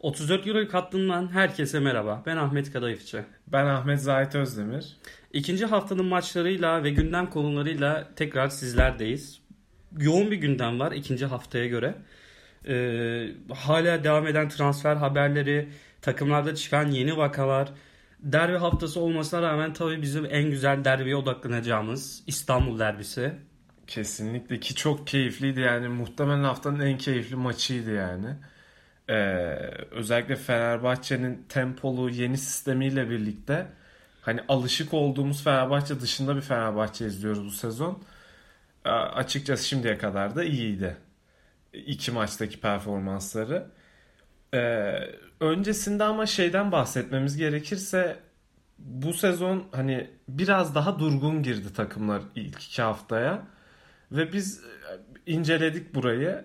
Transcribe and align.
34 0.00 0.46
Euro 0.46 0.68
kattığından 0.68 1.32
herkese 1.32 1.80
merhaba. 1.80 2.22
Ben 2.26 2.36
Ahmet 2.36 2.72
Kadayıfçı. 2.72 3.24
Ben 3.46 3.66
Ahmet 3.66 4.02
Zahit 4.02 4.34
Özdemir. 4.34 4.96
İkinci 5.32 5.66
haftanın 5.66 6.04
maçlarıyla 6.04 6.84
ve 6.84 6.90
gündem 6.90 7.30
konularıyla 7.30 8.08
tekrar 8.16 8.48
sizlerdeyiz. 8.48 9.40
Yoğun 9.98 10.30
bir 10.30 10.36
gündem 10.36 10.80
var 10.80 10.92
ikinci 10.92 11.26
haftaya 11.26 11.66
göre. 11.66 11.94
Ee, 12.68 13.28
hala 13.54 14.04
devam 14.04 14.26
eden 14.26 14.48
transfer 14.48 14.96
haberleri, 14.96 15.68
takımlarda 16.02 16.54
çıkan 16.54 16.90
yeni 16.90 17.16
vakalar, 17.16 17.68
derbi 18.20 18.56
haftası 18.56 19.00
olmasına 19.00 19.42
rağmen 19.42 19.72
tabii 19.72 20.02
bizim 20.02 20.26
en 20.30 20.50
güzel 20.50 20.84
derbiye 20.84 21.16
odaklanacağımız 21.16 22.22
İstanbul 22.26 22.78
derbisi. 22.78 23.32
Kesinlikle 23.86 24.60
ki 24.60 24.74
çok 24.74 25.06
keyifliydi 25.06 25.60
yani 25.60 25.88
muhtemelen 25.88 26.44
haftanın 26.44 26.80
en 26.80 26.98
keyifli 26.98 27.36
maçıydı 27.36 27.94
yani. 27.94 28.28
Ee, 29.10 29.14
özellikle 29.90 30.36
Fenerbahçe'nin 30.36 31.46
tempolu 31.48 32.10
yeni 32.10 32.38
sistemiyle 32.38 33.10
birlikte 33.10 33.66
hani 34.22 34.40
alışık 34.48 34.94
olduğumuz 34.94 35.44
Fenerbahçe 35.44 36.00
dışında 36.00 36.36
bir 36.36 36.40
Fenerbahçe 36.40 37.06
izliyoruz 37.06 37.44
bu 37.46 37.50
sezon. 37.50 38.02
Ee, 38.84 38.90
açıkçası 38.90 39.68
şimdiye 39.68 39.98
kadar 39.98 40.36
da 40.36 40.44
iyiydi. 40.44 40.96
İki 41.72 42.10
maçtaki 42.12 42.60
performansları. 42.60 43.66
Ee, 44.54 44.94
öncesinde 45.40 46.04
ama 46.04 46.26
şeyden 46.26 46.72
bahsetmemiz 46.72 47.36
gerekirse 47.36 48.16
bu 48.78 49.12
sezon 49.12 49.68
hani 49.72 50.10
biraz 50.28 50.74
daha 50.74 50.98
durgun 50.98 51.42
girdi 51.42 51.72
takımlar 51.72 52.22
ilk 52.34 52.62
iki 52.64 52.82
haftaya. 52.82 53.46
Ve 54.12 54.32
biz 54.32 54.64
e, 54.64 55.32
inceledik 55.32 55.94
burayı 55.94 56.44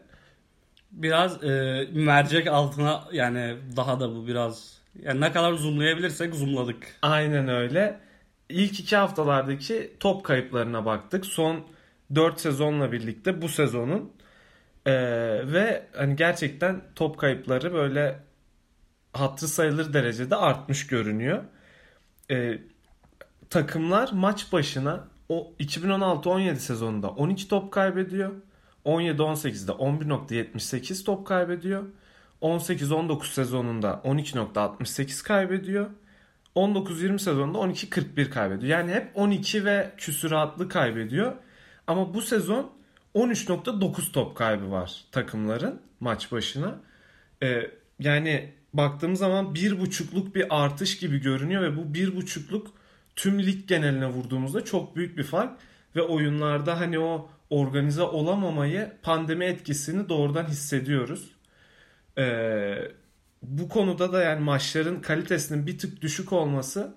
biraz 0.94 1.44
e, 1.44 1.88
mercek 1.94 2.48
altına 2.48 3.04
yani 3.12 3.56
daha 3.76 4.00
da 4.00 4.16
bu 4.16 4.28
biraz 4.28 4.82
yani 5.04 5.22
ne 5.22 5.32
kadar 5.32 5.54
zoomlayabilirsek 5.54 6.36
zoomladık. 6.36 6.88
Aynen 7.02 7.48
öyle. 7.48 8.00
İlk 8.50 8.80
iki 8.80 8.96
haftalardaki 8.96 9.94
top 10.00 10.24
kayıplarına 10.24 10.86
baktık. 10.86 11.26
Son 11.26 11.66
4 12.16 12.40
sezonla 12.40 12.92
birlikte 12.92 13.42
bu 13.42 13.50
sezonun 13.50 14.12
ee, 14.86 14.92
ve 15.54 15.88
hani 15.96 16.16
gerçekten 16.16 16.82
top 16.96 17.18
kayıpları 17.18 17.74
böyle 17.74 18.20
hatırı 19.14 19.50
sayılır 19.50 19.94
derecede 19.94 20.36
artmış 20.36 20.88
görünüyor. 20.88 21.44
Ee, 22.32 22.60
takımlar 23.50 24.10
maç 24.14 24.54
başına 24.54 25.08
o 25.30 25.54
2016-17 25.60 26.56
sezonunda 26.56 27.10
12 27.10 27.48
top 27.48 27.72
kaybediyor. 27.72 28.32
17-18'de 28.86 29.72
11.78 29.72 31.04
top 31.04 31.28
kaybediyor. 31.28 31.84
18-19 32.42 33.26
sezonunda 33.26 34.02
12.68 34.06 35.24
kaybediyor. 35.24 35.90
19-20 36.56 37.20
sezonunda 37.20 37.58
12-41 37.58 38.30
kaybediyor. 38.30 38.80
Yani 38.80 38.92
hep 38.92 39.12
12 39.16 39.66
ve 39.66 39.92
küsuratlı 39.98 40.70
kaybediyor. 40.70 41.34
Ama 41.88 42.14
bu 42.14 42.22
sezon 42.22 42.72
13.9 43.16 44.12
top 44.12 44.38
kaybı 44.38 44.72
var 44.72 45.04
takımların 45.12 45.82
maç 46.00 46.32
başına. 46.32 46.76
Ee, 47.44 47.72
yani 48.00 48.54
baktığımız 48.74 49.20
zaman 49.20 49.56
bir 49.56 49.80
buçukluk 49.80 50.36
bir 50.36 50.64
artış 50.64 51.00
gibi 51.00 51.22
görünüyor 51.22 51.62
ve 51.62 51.78
bu 51.78 51.94
bir 51.94 52.16
buçukluk 52.16 52.68
tüm 53.16 53.40
lig 53.44 53.68
geneline 53.68 54.08
vurduğumuzda 54.08 54.66
çok 54.66 54.96
büyük 54.96 55.18
bir 55.18 55.24
fark 55.24 55.60
ve 55.96 56.02
oyunlarda 56.02 56.80
hani 56.80 57.00
o 57.00 57.30
organize 57.50 58.02
olamamayı 58.02 58.92
pandemi 59.02 59.46
etkisini 59.46 60.10
doğrudan 60.10 60.46
hissediyoruz. 60.46 61.32
Ee, 62.18 62.78
bu 63.42 63.70
konuda 63.70 64.14
da 64.14 64.24
yani 64.24 64.44
maçların 64.44 65.02
kalitesinin 65.02 65.68
bir 65.68 65.78
tık 65.78 66.02
düşük 66.02 66.34
olması 66.34 66.96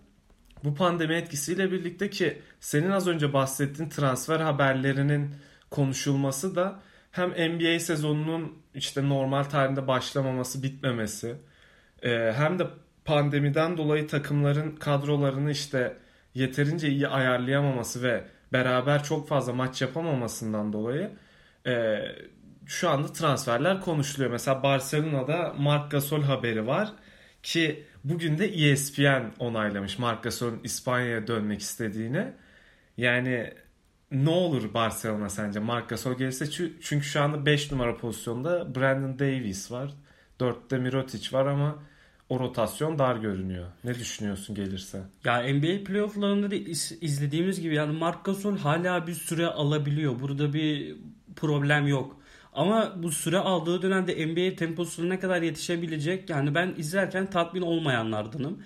bu 0.64 0.75
pandemi 0.75 1.14
etkisiyle 1.14 1.72
birlikte 1.72 2.11
ki 2.11 2.42
senin 2.61 2.91
az 2.91 3.06
önce 3.09 3.32
bahsettiğin 3.32 3.88
transfer 3.91 4.41
haberlerinin 4.41 5.34
konuşulması 5.70 6.56
da 6.56 6.81
hem 7.10 7.31
NBA 7.31 7.78
sezonunun 7.81 8.62
işte 8.75 9.09
normal 9.09 9.44
tarihinde 9.44 9.87
başlamaması, 9.88 10.62
bitmemesi 10.62 11.37
e, 12.03 12.32
hem 12.37 12.59
de 12.59 12.66
pandemiden 13.04 13.76
dolayı 13.76 14.09
takımların 14.09 14.76
kadrolarını 14.76 15.50
işte 15.50 15.97
yeterince 16.34 16.88
iyi 16.88 17.09
ayarlayamaması 17.09 18.03
ve 18.03 18.25
beraber 18.52 19.04
çok 19.04 19.28
fazla 19.28 19.52
maç 19.52 19.82
yapamamasından 19.82 20.72
dolayı 20.72 21.10
e, 21.66 21.98
şu 22.66 22.90
anda 22.90 23.12
transferler 23.12 23.80
konuşuluyor. 23.80 24.30
Mesela 24.30 24.62
Barcelona'da 24.62 25.54
Marc 25.58 25.88
Gasol 25.90 26.22
haberi 26.22 26.66
var 26.66 26.92
ki 27.42 27.84
bugün 28.04 28.38
de 28.38 28.46
ESPN 28.46 29.24
onaylamış 29.38 29.98
Marc 29.98 30.20
Gasol'un 30.22 30.60
İspanya'ya 30.64 31.26
dönmek 31.26 31.60
istediğini. 31.60 32.32
Yani 32.96 33.54
ne 34.10 34.30
olur 34.30 34.74
Barcelona 34.74 35.28
sence 35.28 35.60
Marc 35.60 35.86
Gasol 35.86 36.14
gelirse 36.18 36.50
çünkü 36.80 37.02
şu 37.06 37.22
anda 37.22 37.46
5 37.46 37.72
numara 37.72 37.96
pozisyonda 37.96 38.74
Brandon 38.74 39.18
Davies 39.18 39.72
var. 39.72 39.94
4'te 40.40 40.78
Mirotic 40.78 41.36
var 41.36 41.46
ama 41.46 41.82
o 42.28 42.41
rotasyon 42.41 42.98
dar 42.98 43.16
görünüyor. 43.16 43.66
Ne 43.84 43.94
düşünüyorsun 43.94 44.56
gelirse? 44.56 45.03
Ya 45.25 45.54
NBA 45.54 45.84
playofflarında 45.84 46.50
da 46.50 46.54
izlediğimiz 47.00 47.60
gibi 47.60 47.75
yani 47.75 47.98
Marc 47.98 48.19
Gasol 48.25 48.59
hala 48.59 49.06
bir 49.06 49.14
süre 49.14 49.47
alabiliyor. 49.47 50.20
Burada 50.20 50.53
bir 50.53 50.97
problem 51.37 51.87
yok. 51.87 52.16
Ama 52.53 53.03
bu 53.03 53.12
süre 53.12 53.38
aldığı 53.38 53.82
dönemde 53.82 54.26
NBA 54.26 54.56
temposuna 54.56 55.09
ne 55.09 55.20
kadar 55.20 55.42
yetişebilecek 55.42 56.31
yani 56.31 56.54
ben 56.54 56.75
izlerken 56.76 57.31
tatmin 57.31 57.62
olmayanlardanım. 57.62 58.62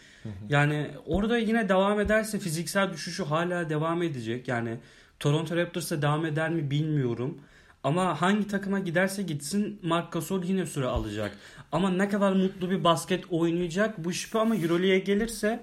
Yani 0.48 0.90
orada 1.06 1.38
yine 1.38 1.68
devam 1.68 2.00
ederse 2.00 2.38
fiziksel 2.38 2.92
düşüşü 2.92 3.24
hala 3.24 3.70
devam 3.70 4.02
edecek. 4.02 4.48
Yani 4.48 4.78
Toronto 5.20 5.56
Raptors'a 5.56 6.02
devam 6.02 6.26
eder 6.26 6.50
mi 6.50 6.70
bilmiyorum. 6.70 7.40
Ama 7.84 8.20
hangi 8.20 8.46
takıma 8.48 8.78
giderse 8.78 9.22
gitsin 9.22 9.80
Marc 9.82 10.08
Gasol 10.10 10.44
yine 10.44 10.66
süre 10.66 10.86
alacak. 10.86 11.36
Ama 11.72 11.90
ne 11.90 12.08
kadar 12.08 12.32
mutlu 12.32 12.70
bir 12.70 12.84
basket 12.84 13.24
oynayacak 13.30 14.04
bu 14.04 14.12
şüphe 14.12 14.38
ama 14.38 14.56
Euroleague'e 14.56 14.98
gelirse 14.98 15.60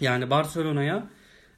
yani 0.00 0.30
Barcelona'ya 0.30 1.06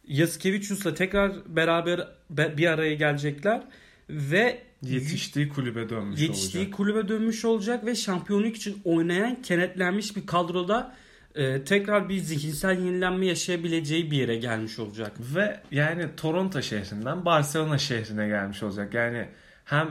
Yaskevicius'la 0.08 0.94
tekrar 0.94 1.56
beraber 1.56 2.08
bir 2.30 2.66
araya 2.66 2.94
gelecekler 2.94 3.62
ve 4.10 4.62
yetiştiği 4.82 5.48
kulübe 5.48 5.88
dönmüş 5.88 6.20
yetiştiği 6.20 6.62
olacak. 6.62 6.76
kulübe 6.76 7.08
dönmüş 7.08 7.44
olacak 7.44 7.86
ve 7.86 7.94
şampiyonluk 7.94 8.56
için 8.56 8.80
oynayan 8.84 9.42
kenetlenmiş 9.42 10.16
bir 10.16 10.26
kadroda 10.26 10.94
e, 11.34 11.64
tekrar 11.64 12.08
bir 12.08 12.18
zihinsel 12.18 12.78
yenilenme 12.78 13.26
yaşayabileceği 13.26 14.10
bir 14.10 14.16
yere 14.16 14.36
gelmiş 14.36 14.78
olacak. 14.78 15.12
Ve 15.34 15.60
yani 15.70 16.06
Toronto 16.16 16.62
şehrinden 16.62 17.24
Barcelona 17.24 17.78
şehrine 17.78 18.28
gelmiş 18.28 18.62
olacak. 18.62 18.94
Yani 18.94 19.28
hem 19.64 19.88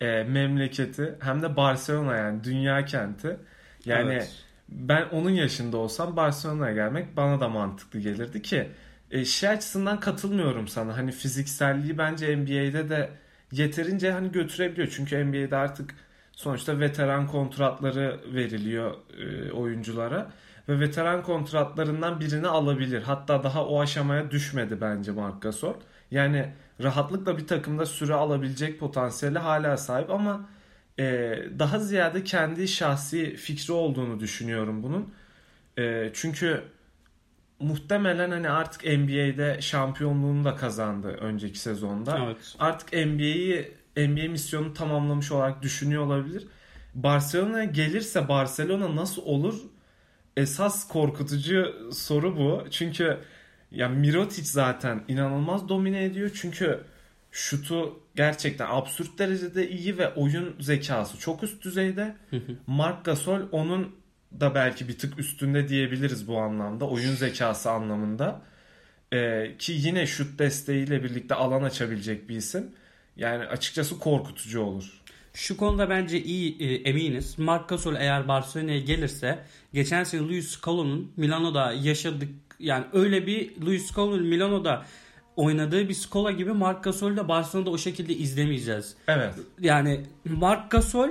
e, 0.00 0.22
memleketi 0.22 1.14
hem 1.20 1.42
de 1.42 1.56
Barcelona 1.56 2.16
yani 2.16 2.44
dünya 2.44 2.84
kenti. 2.84 3.36
Yani 3.84 4.12
evet. 4.12 4.44
ben 4.68 5.08
onun 5.12 5.30
yaşında 5.30 5.76
olsam 5.76 6.16
Barcelona'ya 6.16 6.74
gelmek 6.74 7.16
bana 7.16 7.40
da 7.40 7.48
mantıklı 7.48 8.00
gelirdi 8.00 8.42
ki 8.42 8.68
e, 9.10 9.24
şey 9.24 9.48
açısından 9.48 10.00
katılmıyorum 10.00 10.68
sana. 10.68 10.96
Hani 10.96 11.12
fizikselliği 11.12 11.98
bence 11.98 12.36
NBA'de 12.36 12.88
de 12.88 13.10
yeterince 13.52 14.12
hani 14.12 14.32
götürebiliyor. 14.32 14.88
Çünkü 14.88 15.24
NBA'de 15.24 15.56
artık 15.56 15.94
sonuçta 16.32 16.80
veteran 16.80 17.26
kontratları 17.26 18.20
veriliyor 18.34 18.94
e, 19.18 19.52
oyunculara 19.52 20.30
ve 20.68 20.80
veteran 20.80 21.22
kontratlarından 21.22 22.20
birini 22.20 22.48
alabilir. 22.48 23.02
Hatta 23.02 23.42
daha 23.42 23.66
o 23.66 23.80
aşamaya 23.80 24.30
düşmedi 24.30 24.80
bence 24.80 25.12
Marc 25.12 25.38
Gasol. 25.40 25.74
Yani 26.10 26.52
rahatlıkla 26.82 27.38
bir 27.38 27.46
takımda 27.46 27.86
süre 27.86 28.14
alabilecek 28.14 28.80
potansiyeli 28.80 29.38
hala 29.38 29.76
sahip 29.76 30.10
ama 30.10 30.48
e, 30.98 31.04
daha 31.58 31.78
ziyade 31.78 32.24
kendi 32.24 32.68
şahsi 32.68 33.36
fikri 33.36 33.72
olduğunu 33.72 34.20
düşünüyorum 34.20 34.82
bunun. 34.82 35.14
E, 35.78 36.10
çünkü 36.14 36.62
muhtemelen 37.60 38.30
hani 38.30 38.50
artık 38.50 38.84
NBA'de 38.84 39.60
şampiyonluğunu 39.60 40.44
da 40.44 40.56
kazandı 40.56 41.08
önceki 41.08 41.58
sezonda. 41.58 42.18
Evet. 42.24 42.56
Artık 42.58 42.92
NBA'yi 42.92 43.72
NBA 43.96 44.30
misyonunu 44.30 44.74
tamamlamış 44.74 45.32
olarak 45.32 45.62
düşünüyor 45.62 46.02
olabilir. 46.02 46.46
Barcelona'ya 46.94 47.64
gelirse 47.64 48.28
Barcelona 48.28 48.96
nasıl 48.96 49.22
olur? 49.22 49.60
Esas 50.36 50.88
korkutucu 50.88 51.90
soru 51.92 52.36
bu. 52.36 52.64
Çünkü 52.70 53.18
ya 53.74 53.88
Mirotic 53.88 54.44
zaten 54.44 55.04
inanılmaz 55.08 55.68
domine 55.68 56.04
ediyor. 56.04 56.30
Çünkü 56.34 56.80
şutu 57.30 58.00
gerçekten 58.16 58.66
absürt 58.70 59.18
derecede 59.18 59.70
iyi 59.70 59.98
ve 59.98 60.14
oyun 60.14 60.56
zekası 60.60 61.18
çok 61.18 61.42
üst 61.42 61.64
düzeyde. 61.64 62.16
Marc 62.66 62.98
Gasol 63.04 63.40
onun 63.52 63.94
da 64.40 64.54
belki 64.54 64.88
bir 64.88 64.98
tık 64.98 65.18
üstünde 65.18 65.68
diyebiliriz 65.68 66.28
bu 66.28 66.38
anlamda. 66.38 66.88
Oyun 66.88 67.14
zekası 67.14 67.70
anlamında. 67.70 68.42
Ee, 69.12 69.54
ki 69.58 69.72
yine 69.72 70.06
şut 70.06 70.38
desteğiyle 70.38 71.04
birlikte 71.04 71.34
alan 71.34 71.62
açabilecek 71.62 72.28
bir 72.28 72.36
isim. 72.36 72.72
Yani 73.16 73.44
açıkçası 73.44 73.98
korkutucu 73.98 74.60
olur. 74.60 75.00
Şu 75.34 75.56
konuda 75.56 75.90
bence 75.90 76.22
iyi 76.22 76.62
e, 76.62 76.74
eminiz. 76.74 77.38
Marc 77.38 77.64
Gasol 77.68 77.94
eğer 77.94 78.28
Barcelona'ya 78.28 78.78
gelirse 78.80 79.44
geçen 79.72 80.04
sene 80.04 80.20
Luis 80.20 80.48
Scaloni'nin 80.48 81.12
Milano'da 81.16 81.72
yaşadık 81.72 82.28
yani 82.58 82.84
öyle 82.92 83.26
bir 83.26 83.60
Luis 83.66 83.86
Scaloni'nin 83.86 84.26
Milano'da 84.26 84.84
oynadığı 85.36 85.88
bir 85.88 85.94
Scola 85.94 86.30
gibi 86.30 86.52
Marc 86.52 86.80
Gasol'ü 86.80 87.16
de 87.16 87.28
Barcelona'da 87.28 87.70
o 87.70 87.78
şekilde 87.78 88.14
izlemeyeceğiz. 88.14 88.96
Evet. 89.08 89.34
Yani 89.60 90.00
Marc 90.24 90.62
Gasol 90.70 91.10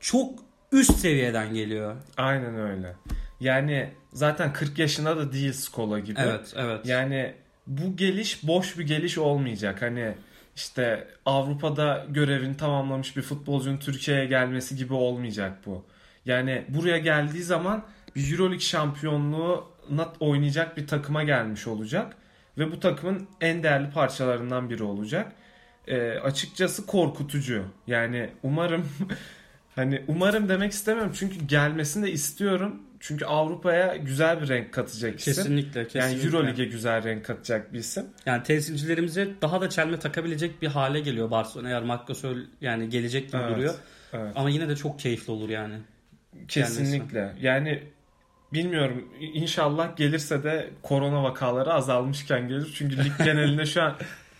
çok 0.00 0.38
üst 0.72 0.96
seviyeden 0.96 1.54
geliyor. 1.54 1.96
Aynen 2.16 2.58
öyle. 2.58 2.96
Yani 3.40 3.90
zaten 4.12 4.52
40 4.52 4.78
yaşında 4.78 5.16
da 5.16 5.32
değil 5.32 5.52
Skola 5.52 5.98
gibi. 5.98 6.20
Evet, 6.20 6.54
evet. 6.56 6.86
Yani 6.86 7.34
bu 7.66 7.96
geliş 7.96 8.46
boş 8.46 8.78
bir 8.78 8.86
geliş 8.86 9.18
olmayacak. 9.18 9.82
Hani 9.82 10.14
işte 10.56 11.08
Avrupa'da 11.26 12.06
görevini 12.08 12.56
tamamlamış 12.56 13.16
bir 13.16 13.22
futbolcunun 13.22 13.76
Türkiye'ye 13.76 14.26
gelmesi 14.26 14.76
gibi 14.76 14.94
olmayacak 14.94 15.58
bu. 15.66 15.84
Yani 16.24 16.64
buraya 16.68 16.98
geldiği 16.98 17.42
zaman 17.42 17.84
bir 18.16 18.32
Euroleague 18.32 18.60
şampiyonluğuna 18.60 19.60
oynayacak 20.20 20.76
bir 20.76 20.86
takıma 20.86 21.22
gelmiş 21.22 21.66
olacak. 21.66 22.16
Ve 22.58 22.72
bu 22.72 22.80
takımın 22.80 23.28
en 23.40 23.62
değerli 23.62 23.90
parçalarından 23.90 24.70
biri 24.70 24.82
olacak. 24.82 25.32
E, 25.86 26.10
açıkçası 26.10 26.86
korkutucu. 26.86 27.64
Yani 27.86 28.30
umarım 28.42 28.88
hani 29.74 30.02
umarım 30.08 30.48
demek 30.48 30.72
istemiyorum 30.72 31.12
çünkü 31.18 31.46
gelmesini 31.46 32.06
de 32.06 32.12
istiyorum. 32.12 32.82
Çünkü 33.00 33.24
Avrupa'ya 33.24 33.96
güzel 33.96 34.42
bir 34.42 34.48
renk 34.48 34.72
katacak 34.72 35.20
isim. 35.20 35.34
Kesinlikle, 35.34 35.88
kesinlikle. 35.88 35.98
Yani 36.00 36.26
Euroleague'e 36.26 36.64
güzel 36.64 37.04
renk 37.04 37.24
katacak 37.24 37.72
bir 37.72 37.78
isim. 37.78 38.06
Yani 38.26 38.42
temsilcilerimize 38.42 39.28
daha 39.42 39.60
da 39.60 39.70
çelme 39.70 39.98
takabilecek 39.98 40.62
bir 40.62 40.66
hale 40.66 41.00
geliyor 41.00 41.30
Barcelona 41.30 41.68
eğer 41.68 41.82
Marc 41.82 42.04
Gasol 42.06 42.36
yani 42.60 42.88
gelecek 42.88 43.32
gibi 43.32 43.42
Evet, 43.42 43.56
duruyor. 43.56 43.74
Evet. 44.12 44.32
Ama 44.36 44.50
yine 44.50 44.68
de 44.68 44.76
çok 44.76 45.00
keyifli 45.00 45.32
olur 45.32 45.48
yani. 45.48 45.74
Kesinlikle. 46.48 47.32
Yani 47.40 47.82
bilmiyorum 48.54 49.08
inşallah 49.20 49.96
gelirse 49.96 50.44
de 50.44 50.70
korona 50.82 51.22
vakaları 51.22 51.72
azalmışken 51.72 52.48
gelir. 52.48 52.74
Çünkü 52.74 53.04
lig 53.04 53.12
genelinde 53.24 53.66
şu 53.66 53.82
an 53.82 53.94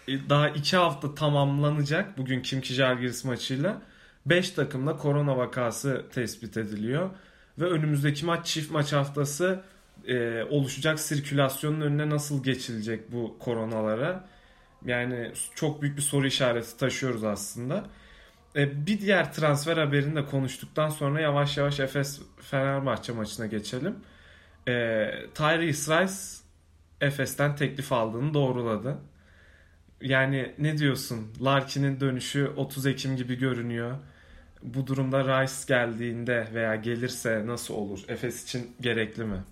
e, 0.08 0.28
daha 0.28 0.48
iki 0.48 0.76
hafta 0.76 1.14
tamamlanacak 1.14 2.18
bugün 2.18 2.42
Kimki 2.42 2.74
Jalgiris 2.74 3.24
maçıyla. 3.24 3.82
5 4.26 4.50
takımda 4.50 4.96
korona 4.96 5.36
vakası 5.36 6.04
tespit 6.14 6.56
ediliyor. 6.56 7.10
Ve 7.58 7.64
önümüzdeki 7.64 8.26
maç 8.26 8.46
çift 8.46 8.70
maç 8.70 8.92
haftası 8.92 9.60
e, 10.06 10.42
oluşacak 10.42 11.00
sirkülasyonun 11.00 11.80
önüne 11.80 12.10
nasıl 12.10 12.42
geçilecek 12.42 13.12
bu 13.12 13.36
koronalara? 13.38 14.24
Yani 14.84 15.32
çok 15.54 15.82
büyük 15.82 15.96
bir 15.96 16.02
soru 16.02 16.26
işareti 16.26 16.76
taşıyoruz 16.76 17.24
aslında. 17.24 17.84
E, 18.56 18.86
bir 18.86 19.00
diğer 19.00 19.32
transfer 19.32 19.76
haberini 19.76 20.16
de 20.16 20.24
konuştuktan 20.26 20.88
sonra 20.88 21.20
yavaş 21.20 21.56
yavaş 21.56 21.80
Efes 21.80 22.20
Fenerbahçe 22.40 23.12
maçına 23.12 23.46
geçelim. 23.46 23.96
E, 24.68 24.72
Tyrese 25.34 26.02
Rice 26.02 26.14
Efes'ten 27.00 27.56
teklif 27.56 27.92
aldığını 27.92 28.34
doğruladı. 28.34 28.98
Yani 30.00 30.54
ne 30.58 30.78
diyorsun? 30.78 31.32
Larkin'in 31.42 32.00
dönüşü 32.00 32.48
30 32.56 32.86
Ekim 32.86 33.16
gibi 33.16 33.34
görünüyor. 33.38 33.98
Bu 34.62 34.86
durumda 34.86 35.42
Rice 35.42 35.54
geldiğinde 35.68 36.48
veya 36.54 36.76
gelirse 36.76 37.42
nasıl 37.46 37.74
olur? 37.74 38.00
Efes 38.08 38.44
için 38.44 38.76
gerekli 38.80 39.24
mi? 39.24 39.44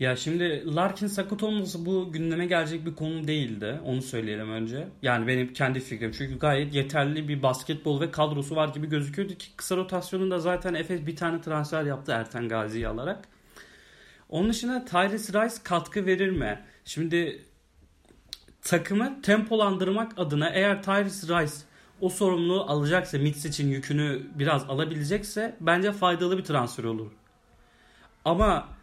Ya 0.00 0.16
şimdi 0.16 0.74
Larkin 0.74 1.06
sakat 1.06 1.42
olması 1.42 1.86
bu 1.86 2.12
gündeme 2.12 2.46
gelecek 2.46 2.86
bir 2.86 2.94
konu 2.94 3.26
değildi. 3.26 3.80
Onu 3.84 4.02
söyleyelim 4.02 4.50
önce. 4.50 4.88
Yani 5.02 5.26
benim 5.26 5.52
kendi 5.52 5.80
fikrim. 5.80 6.12
Çünkü 6.12 6.38
gayet 6.38 6.74
yeterli 6.74 7.28
bir 7.28 7.42
basketbol 7.42 8.00
ve 8.00 8.10
kadrosu 8.10 8.56
var 8.56 8.68
gibi 8.68 8.88
gözüküyordu 8.88 9.34
ki 9.34 9.46
kısa 9.56 9.76
rotasyonunda 9.76 10.38
zaten 10.38 10.74
Efes 10.74 11.06
bir 11.06 11.16
tane 11.16 11.40
transfer 11.40 11.84
yaptı 11.84 12.12
Erten 12.12 12.48
Gazi'yi 12.48 12.88
alarak. 12.88 13.28
Onun 14.28 14.50
dışında 14.50 14.84
Tyrese 14.84 15.32
Rice 15.32 15.54
katkı 15.64 16.06
verir 16.06 16.30
mi? 16.30 16.60
Şimdi 16.84 17.42
takımı 18.62 19.22
tempolandırmak 19.22 20.12
adına 20.18 20.48
eğer 20.48 20.82
Tyrese 20.82 21.26
Rice 21.26 21.54
o 22.00 22.08
sorumluluğu 22.08 22.62
alacaksa 22.62 23.18
Mitsic'in 23.18 23.68
yükünü 23.68 24.22
biraz 24.34 24.70
alabilecekse 24.70 25.56
bence 25.60 25.92
faydalı 25.92 26.38
bir 26.38 26.44
transfer 26.44 26.84
olur. 26.84 27.10
Ama 28.24 28.73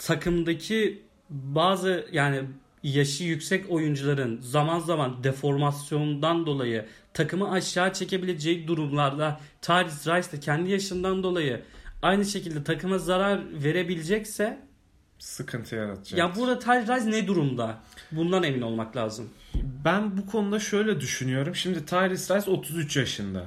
takımdaki 0.00 1.02
bazı 1.30 2.06
yani 2.12 2.42
yaşı 2.82 3.24
yüksek 3.24 3.70
oyuncuların 3.70 4.40
zaman 4.40 4.78
zaman 4.80 5.24
deformasyondan 5.24 6.46
dolayı 6.46 6.86
takımı 7.14 7.50
aşağı 7.50 7.92
çekebileceği 7.92 8.68
durumlarda 8.68 9.40
Tyrese 9.62 10.16
Rice 10.16 10.32
de 10.32 10.40
kendi 10.40 10.70
yaşından 10.70 11.22
dolayı 11.22 11.62
aynı 12.02 12.24
şekilde 12.24 12.64
takıma 12.64 12.98
zarar 12.98 13.40
verebilecekse 13.64 14.58
Sıkıntı 15.18 15.74
yaratacak. 15.76 16.18
ya 16.18 16.36
burada 16.36 16.58
Tyrese 16.58 16.96
Rice 16.96 17.10
ne 17.10 17.26
durumda? 17.26 17.78
Bundan 18.12 18.42
emin 18.42 18.62
olmak 18.62 18.96
lazım. 18.96 19.28
Ben 19.84 20.16
bu 20.16 20.26
konuda 20.26 20.58
şöyle 20.58 21.00
düşünüyorum. 21.00 21.54
Şimdi 21.54 21.86
Tyrese 21.86 22.36
Rice 22.36 22.50
33 22.50 22.96
yaşında. 22.96 23.44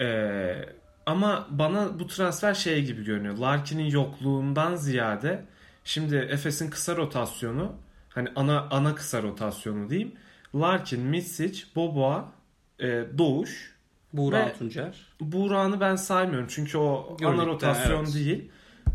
Ee, 0.00 0.64
ama 1.06 1.46
bana 1.50 1.98
bu 1.98 2.06
transfer 2.06 2.54
şey 2.54 2.84
gibi 2.84 3.04
görünüyor. 3.04 3.38
Larkin'in 3.38 3.90
yokluğundan 3.90 4.76
ziyade 4.76 5.44
şimdi 5.84 6.16
Efes'in 6.16 6.70
kısa 6.70 6.96
rotasyonu 6.96 7.72
hani 8.08 8.28
ana 8.36 8.68
ana 8.70 8.94
kısa 8.94 9.22
rotasyonu 9.22 9.90
diyeyim. 9.90 10.12
Larkin, 10.54 11.00
Mitsic, 11.00 11.62
Boboa, 11.76 12.32
e, 12.78 13.04
Doğuş. 13.18 13.80
Buğra 14.12 14.46
Ve- 14.46 14.52
Tuncer. 14.52 15.06
Buğra'nı 15.20 15.80
ben 15.80 15.96
saymıyorum 15.96 16.46
çünkü 16.50 16.78
o 16.78 17.16
ana 17.20 17.26
Euroleague'de, 17.28 17.46
rotasyon 17.46 18.04
evet. 18.04 18.14
değil. 18.14 18.50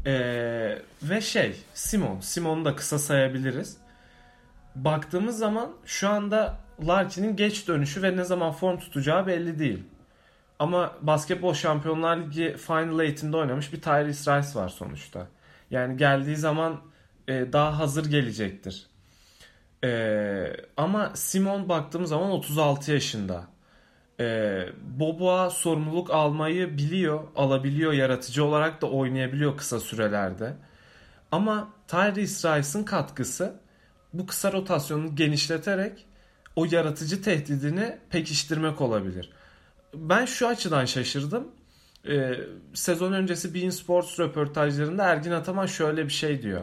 Ee, 0.06 0.82
ve 1.04 1.22
şey 1.22 1.56
Simon. 1.74 2.20
Simon'u 2.20 2.66
da 2.66 2.76
kısa 2.76 3.00
sayabiliriz. 3.00 3.78
Baktığımız 4.76 5.38
zaman 5.38 5.72
şu 5.86 6.10
anda 6.10 6.58
Larkin'in 6.88 7.36
geç 7.36 7.68
dönüşü 7.68 8.04
ve 8.04 8.18
ne 8.18 8.24
zaman 8.24 8.52
form 8.52 8.80
tutacağı 8.80 9.28
belli 9.28 9.60
değil. 9.60 9.84
Ama 10.60 10.94
basketbol 11.02 11.54
şampiyonlar 11.54 12.18
ligi 12.18 12.56
Final 12.58 13.00
8'inde 13.00 13.38
oynamış 13.38 13.74
bir 13.74 13.81
Tyrese 13.81 14.38
Rice 14.38 14.60
var 14.60 14.70
sonuçta. 14.70 15.28
Yani 15.72 15.98
geldiği 15.98 16.36
zaman 16.36 16.82
e, 17.28 17.54
daha 17.54 17.80
hazır 17.80 18.06
gelecektir. 18.06 18.88
E, 19.84 20.58
ama 20.78 21.12
Simon 21.16 21.70
baktığımız 21.70 22.10
zaman 22.10 22.32
36 22.32 22.92
yaşında. 22.92 23.48
E, 24.20 24.60
Boboa 24.82 25.50
sorumluluk 25.50 26.12
almayı 26.12 26.78
biliyor, 26.78 27.24
alabiliyor, 27.36 27.94
yaratıcı 27.94 28.46
olarak 28.46 28.82
da 28.82 28.88
oynayabiliyor 28.88 29.58
kısa 29.58 29.80
sürelerde. 29.80 30.54
Ama 31.31 31.74
Tyrese 31.88 32.57
Rice'ın 32.57 32.84
katkısı 32.84 33.54
bu 34.14 34.26
kısa 34.26 34.52
rotasyonu 34.52 35.16
genişleterek 35.16 36.06
o 36.56 36.66
yaratıcı 36.72 37.22
tehdidini 37.22 37.98
pekiştirmek 38.10 38.81
olabilir. 38.81 39.31
Ben 39.94 40.26
şu 40.26 40.48
açıdan 40.48 40.86
şaşırdım. 40.86 41.48
Ee, 42.09 42.40
sezon 42.74 43.14
öncesi 43.14 43.54
Bein 43.54 43.69
Sports 43.69 44.19
röportajlarında 44.19 45.04
Ergin 45.04 45.31
Ataman 45.31 45.66
şöyle 45.66 46.06
bir 46.06 46.14
şey 46.14 46.42
diyor. 46.42 46.62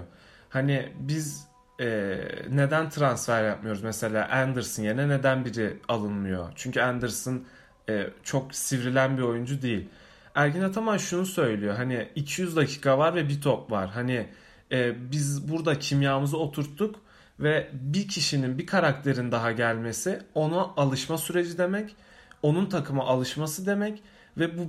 Hani 0.49 0.93
biz 0.99 1.47
e, 1.81 2.19
neden 2.51 2.91
transfer 2.91 3.45
yapmıyoruz? 3.45 3.83
Mesela 3.83 4.29
Anderson 4.29 4.83
yerine 4.83 5.09
neden 5.09 5.45
biri 5.45 5.77
alınmıyor? 5.89 6.53
Çünkü 6.55 6.81
Anderson 6.81 7.45
e, 7.89 8.07
çok 8.23 8.55
sivrilen 8.55 9.19
bir 9.19 9.23
oyuncu 9.23 9.63
değil. 9.63 9.89
Ergin 10.35 10.63
Ataman 10.63 10.97
şunu 10.97 11.27
söylüyor. 11.27 11.75
Hani 11.75 12.09
200 12.15 12.57
dakika 12.57 12.99
var 12.99 13.15
ve 13.15 13.29
bir 13.29 13.41
top 13.41 13.71
var. 13.71 13.91
Hani 13.91 14.27
e, 14.73 15.11
biz 15.13 15.53
burada 15.53 15.79
kimyamızı 15.79 16.39
oturttuk 16.39 16.97
ve 17.41 17.71
bir 17.73 18.09
kişinin 18.09 18.59
bir 18.59 18.67
karakterin 18.67 19.33
daha 19.33 19.53
gelmesi 19.53 20.23
ona 20.35 20.61
alışma 20.77 21.19
süreci 21.19 21.59
demek. 21.59 21.97
Onun 22.43 22.67
takıma 22.67 23.05
alışması 23.05 23.67
demek 23.67 24.03
ve 24.37 24.59
bu 24.59 24.67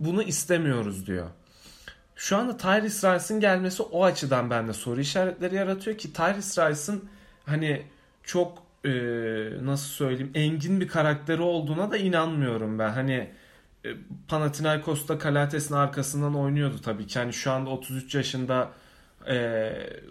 bunu 0.00 0.22
istemiyoruz 0.22 1.06
diyor. 1.06 1.30
Şu 2.16 2.36
anda 2.36 2.56
Tyrese 2.56 3.14
Rice'ın 3.14 3.40
gelmesi 3.40 3.82
o 3.82 4.04
açıdan 4.04 4.50
bende 4.50 4.72
soru 4.72 5.00
işaretleri 5.00 5.54
yaratıyor 5.54 5.98
ki 5.98 6.12
Tyrese 6.12 6.70
Rice'ın 6.70 7.04
hani 7.46 7.82
çok 8.22 8.62
e, 8.84 8.90
nasıl 9.62 9.88
söyleyeyim 9.88 10.30
engin 10.34 10.80
bir 10.80 10.88
karakteri 10.88 11.42
olduğuna 11.42 11.90
da 11.90 11.96
inanmıyorum 11.96 12.78
ben. 12.78 12.90
Hani 12.90 13.30
e, 13.84 13.88
Panathinaikos'ta 14.28 15.18
Kalates'in 15.18 15.74
arkasından 15.74 16.34
oynuyordu 16.34 16.80
tabii 16.80 17.06
ki. 17.06 17.18
Hani 17.18 17.32
şu 17.32 17.52
anda 17.52 17.70
33 17.70 18.14
yaşında 18.14 18.70
e, 19.26 19.36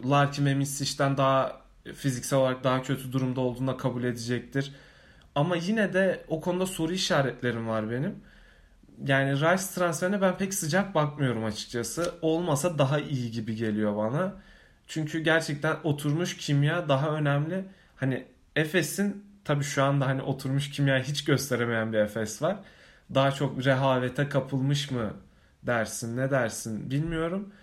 Larkin 0.10 0.46
ve 0.46 0.60
daha 1.18 1.62
fiziksel 1.96 2.40
olarak 2.40 2.64
daha 2.64 2.82
kötü 2.82 3.12
durumda 3.12 3.42
olduğunu 3.42 3.78
kabul 3.78 4.04
edecektir. 4.04 4.72
Ama 5.36 5.56
yine 5.56 5.94
de 5.94 6.26
o 6.28 6.42
konuda 6.42 6.66
soru 6.66 6.94
işaretlerim 6.94 7.68
var 7.68 7.92
benim. 7.92 8.16
Yani 9.08 9.32
Rice 9.36 9.64
transferine 9.76 10.22
ben 10.22 10.38
pek 10.38 10.54
sıcak 10.54 10.96
bakmıyorum 10.96 11.46
açıkçası. 11.46 12.12
Olmasa 12.22 12.78
daha 12.78 13.00
iyi 13.00 13.32
gibi 13.32 13.56
geliyor 13.56 13.98
bana. 13.98 14.36
Çünkü 14.88 15.20
gerçekten 15.20 15.76
oturmuş 15.84 16.38
kimya 16.38 16.90
daha 16.90 17.10
önemli. 17.16 17.66
Hani 17.96 18.26
Efes'in 18.56 19.26
tabii 19.46 19.64
şu 19.64 19.84
anda 19.84 20.08
hani 20.08 20.22
oturmuş 20.22 20.72
kimya 20.72 21.00
hiç 21.00 21.24
gösteremeyen 21.24 21.94
bir 21.94 21.98
Efes 21.98 22.42
var. 22.42 22.58
daha 23.16 23.32
çok 23.32 23.66
rehavete 23.66 24.30
kapılmış 24.30 24.92
mı 24.92 25.14
dersin 25.64 26.18
ne 26.18 26.32
dersin 26.32 26.92
bilmiyorum. 26.92 27.54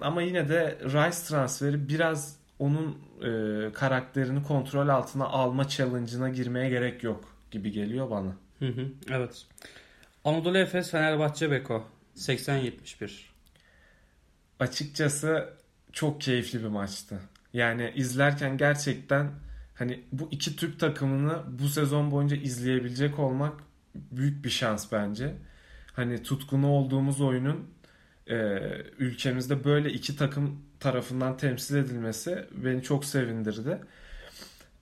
Ama 0.00 0.22
yine 0.22 0.48
de 0.48 0.78
Rice 0.84 1.28
transferi 1.28 1.88
biraz 1.88 2.36
onun 2.58 2.98
e, 3.22 3.72
karakterini 3.72 4.42
kontrol 4.42 4.88
altına 4.88 5.24
alma 5.26 5.68
challenge'ına 5.68 6.28
girmeye 6.28 6.68
gerek 6.68 7.02
yok 7.04 7.24
gibi 7.50 7.70
geliyor 7.72 8.10
bana. 8.10 8.36
Hı 8.58 8.66
hı, 8.66 8.88
evet. 9.10 9.46
Anadolu 10.24 10.58
Efes 10.58 10.90
Fenerbahçe 10.90 11.50
Beko 11.50 11.88
80-71. 12.16 13.10
Açıkçası 14.60 15.54
çok 15.92 16.20
keyifli 16.20 16.62
bir 16.62 16.68
maçtı. 16.68 17.20
Yani 17.52 17.92
izlerken 17.94 18.56
gerçekten 18.56 19.30
hani 19.74 20.04
bu 20.12 20.28
iki 20.30 20.56
Türk 20.56 20.80
takımını 20.80 21.42
bu 21.58 21.68
sezon 21.68 22.10
boyunca 22.10 22.36
izleyebilecek 22.36 23.18
olmak 23.18 23.60
büyük 23.94 24.44
bir 24.44 24.50
şans 24.50 24.92
bence. 24.92 25.34
Hani 25.92 26.22
tutkunu 26.22 26.68
olduğumuz 26.68 27.20
oyunun 27.20 27.70
e, 28.26 28.36
ülkemizde 28.98 29.64
böyle 29.64 29.92
iki 29.92 30.16
takım 30.16 30.62
tarafından 30.80 31.36
temsil 31.36 31.76
edilmesi 31.76 32.44
beni 32.52 32.82
çok 32.82 33.04
sevindirdi. 33.04 33.78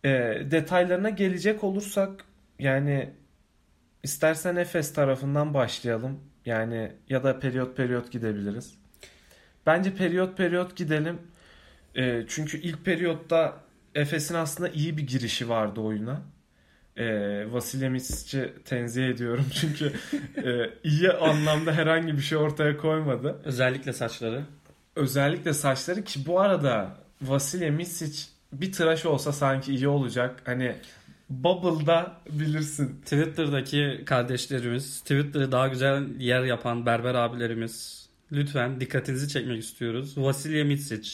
E, 0.05 0.11
detaylarına 0.51 1.11
gelecek 1.11 1.65
olursak 1.65 2.25
yani 2.59 3.11
istersen 4.03 4.57
Efes 4.57 4.93
tarafından 4.93 5.55
başlayalım. 5.55 6.21
Yani 6.47 6.93
ya 7.09 7.25
da 7.25 7.41
periyot 7.41 7.77
periyot 7.77 8.13
gidebiliriz. 8.13 8.75
Bence 9.67 9.95
periyot 9.95 10.37
periyot 10.37 10.77
gidelim. 10.77 11.19
E, 11.95 12.25
çünkü 12.29 12.59
ilk 12.59 12.85
periyotta 12.85 13.61
Efes'in 13.95 14.35
aslında 14.35 14.69
iyi 14.69 14.97
bir 14.97 15.07
girişi 15.07 15.49
vardı 15.49 15.81
oyuna. 15.81 16.23
E, 16.97 17.07
Vasilya 17.53 17.91
Misic'i 17.91 18.53
tenzih 18.65 19.09
ediyorum 19.09 19.47
çünkü 19.61 19.93
e, 20.45 20.71
iyi 20.85 21.13
anlamda 21.13 21.73
herhangi 21.73 22.17
bir 22.17 22.23
şey 22.23 22.39
ortaya 22.39 22.77
koymadı. 22.77 23.41
Özellikle 23.45 23.93
saçları. 23.93 24.43
Özellikle 24.97 25.53
saçları 25.53 26.05
ki 26.05 26.21
bu 26.27 26.41
arada 26.41 26.97
Vasilya 27.23 27.71
Misic 27.71 28.23
bir 28.53 28.73
tıraş 28.73 29.07
olsa 29.07 29.33
sanki 29.33 29.75
iyi 29.75 29.89
olacak. 29.89 30.43
Hani 30.45 30.75
Bubble'da 31.31 32.17
bilirsin. 32.31 33.01
Twitter'daki 33.01 34.03
kardeşlerimiz, 34.07 35.01
Twitter'ı 35.01 35.53
daha 35.53 35.69
güzel 35.69 36.21
yer 36.21 36.45
yapan 36.45 36.87
berber 36.87 37.15
abilerimiz 37.15 38.07
lütfen 38.33 38.81
dikkatinizi 38.81 39.29
çekmek 39.29 39.63
istiyoruz. 39.63 40.19
Vasilya 40.19 40.65
Mitsic. 40.65 41.11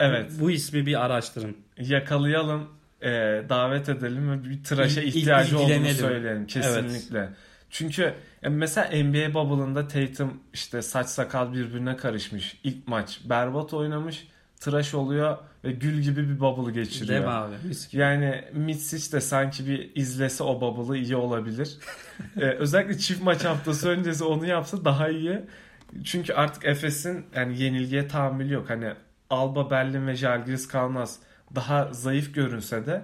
Evet. 0.00 0.32
Bu 0.40 0.50
ismi 0.50 0.86
bir 0.86 1.04
araştırın. 1.04 1.56
Yakalayalım, 1.78 2.68
e, 3.02 3.08
davet 3.48 3.88
edelim 3.88 4.30
ve 4.30 4.44
bir 4.50 4.64
tıraşa 4.64 5.00
İl- 5.02 5.06
ihtiyacı 5.06 5.58
olduğunu 5.58 5.88
söyleyelim 5.88 6.46
kesinlikle. 6.46 7.28
Çünkü 7.70 8.14
e, 8.42 8.48
mesela 8.48 8.88
NBA 9.02 9.34
Bubble'ında 9.34 9.88
Tatum 9.88 10.40
işte 10.52 10.82
saç 10.82 11.06
sakal 11.06 11.52
birbirine 11.52 11.96
karışmış. 11.96 12.60
İlk 12.64 12.88
maç 12.88 13.20
berbat 13.24 13.74
oynamış, 13.74 14.28
tıraş 14.60 14.94
oluyor 14.94 15.38
ve 15.64 15.72
gül 15.72 16.00
gibi 16.00 16.28
bir 16.28 16.40
bubble 16.40 16.72
geçiriyor. 16.72 17.08
Değil 17.08 17.20
mi 17.20 17.30
abi? 17.30 17.54
Yani 17.92 18.44
Mitsic 18.52 19.12
de 19.12 19.20
sanki 19.20 19.66
bir 19.66 19.90
izlese 19.94 20.44
o 20.44 20.60
bubble'ı 20.60 20.96
iyi 20.96 21.16
olabilir. 21.16 21.78
Ee, 22.36 22.44
özellikle 22.44 22.98
çift 22.98 23.22
maç 23.22 23.44
haftası 23.44 23.88
öncesi 23.88 24.24
onu 24.24 24.46
yapsa 24.46 24.84
daha 24.84 25.08
iyi. 25.08 25.40
Çünkü 26.04 26.32
artık 26.32 26.64
Efes'in 26.64 27.26
yani 27.34 27.62
yenilgiye 27.62 28.08
tahammülü 28.08 28.54
yok. 28.54 28.70
Hani 28.70 28.92
Alba 29.30 29.70
Berlin 29.70 30.06
ve 30.06 30.14
Žalgiris 30.14 30.68
kalmaz. 30.68 31.18
Daha 31.54 31.92
zayıf 31.92 32.34
görünse 32.34 32.86
de 32.86 33.02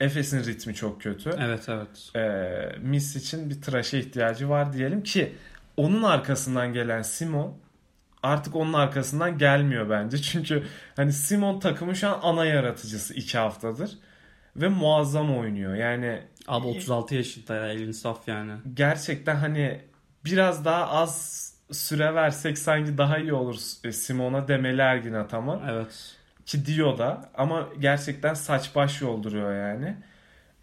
Efes'in 0.00 0.44
ritmi 0.44 0.74
çok 0.74 1.02
kötü. 1.02 1.30
Evet 1.38 1.68
evet. 1.68 2.16
Ee, 2.16 2.78
Misic'in 2.80 3.50
bir 3.50 3.62
tıraşa 3.62 3.96
ihtiyacı 3.96 4.48
var 4.48 4.72
diyelim 4.72 5.02
ki 5.02 5.32
onun 5.76 6.02
arkasından 6.02 6.72
gelen 6.72 7.02
Simon 7.02 7.54
artık 8.22 8.56
onun 8.56 8.72
arkasından 8.72 9.38
gelmiyor 9.38 9.90
bence. 9.90 10.18
Çünkü 10.22 10.64
hani 10.96 11.12
Simon 11.12 11.60
takımı 11.60 11.96
şu 11.96 12.08
an 12.08 12.18
ana 12.22 12.44
yaratıcısı 12.44 13.14
iki 13.14 13.38
haftadır 13.38 13.98
ve 14.56 14.68
muazzam 14.68 15.38
oynuyor. 15.38 15.74
Yani 15.74 16.22
Abi 16.48 16.66
36 16.66 17.14
yaşında 17.14 17.54
ya 17.54 17.68
elin 17.68 17.92
saf 17.92 18.28
yani. 18.28 18.52
gerçekten 18.74 19.36
hani 19.36 19.80
biraz 20.24 20.64
daha 20.64 20.88
az 20.88 21.48
süre 21.72 22.14
versek 22.14 22.58
sanki 22.58 22.98
daha 22.98 23.18
iyi 23.18 23.32
olur 23.32 23.56
e, 23.84 23.92
Simon'a 23.92 24.48
demeli 24.48 24.80
Ergin 24.80 25.12
Ataman. 25.14 25.62
Evet. 25.70 26.16
Ki 26.46 26.66
diyor 26.66 26.98
da 26.98 27.30
ama 27.34 27.68
gerçekten 27.78 28.34
saç 28.34 28.74
baş 28.74 29.00
yolduruyor 29.02 29.54
yani. 29.54 29.96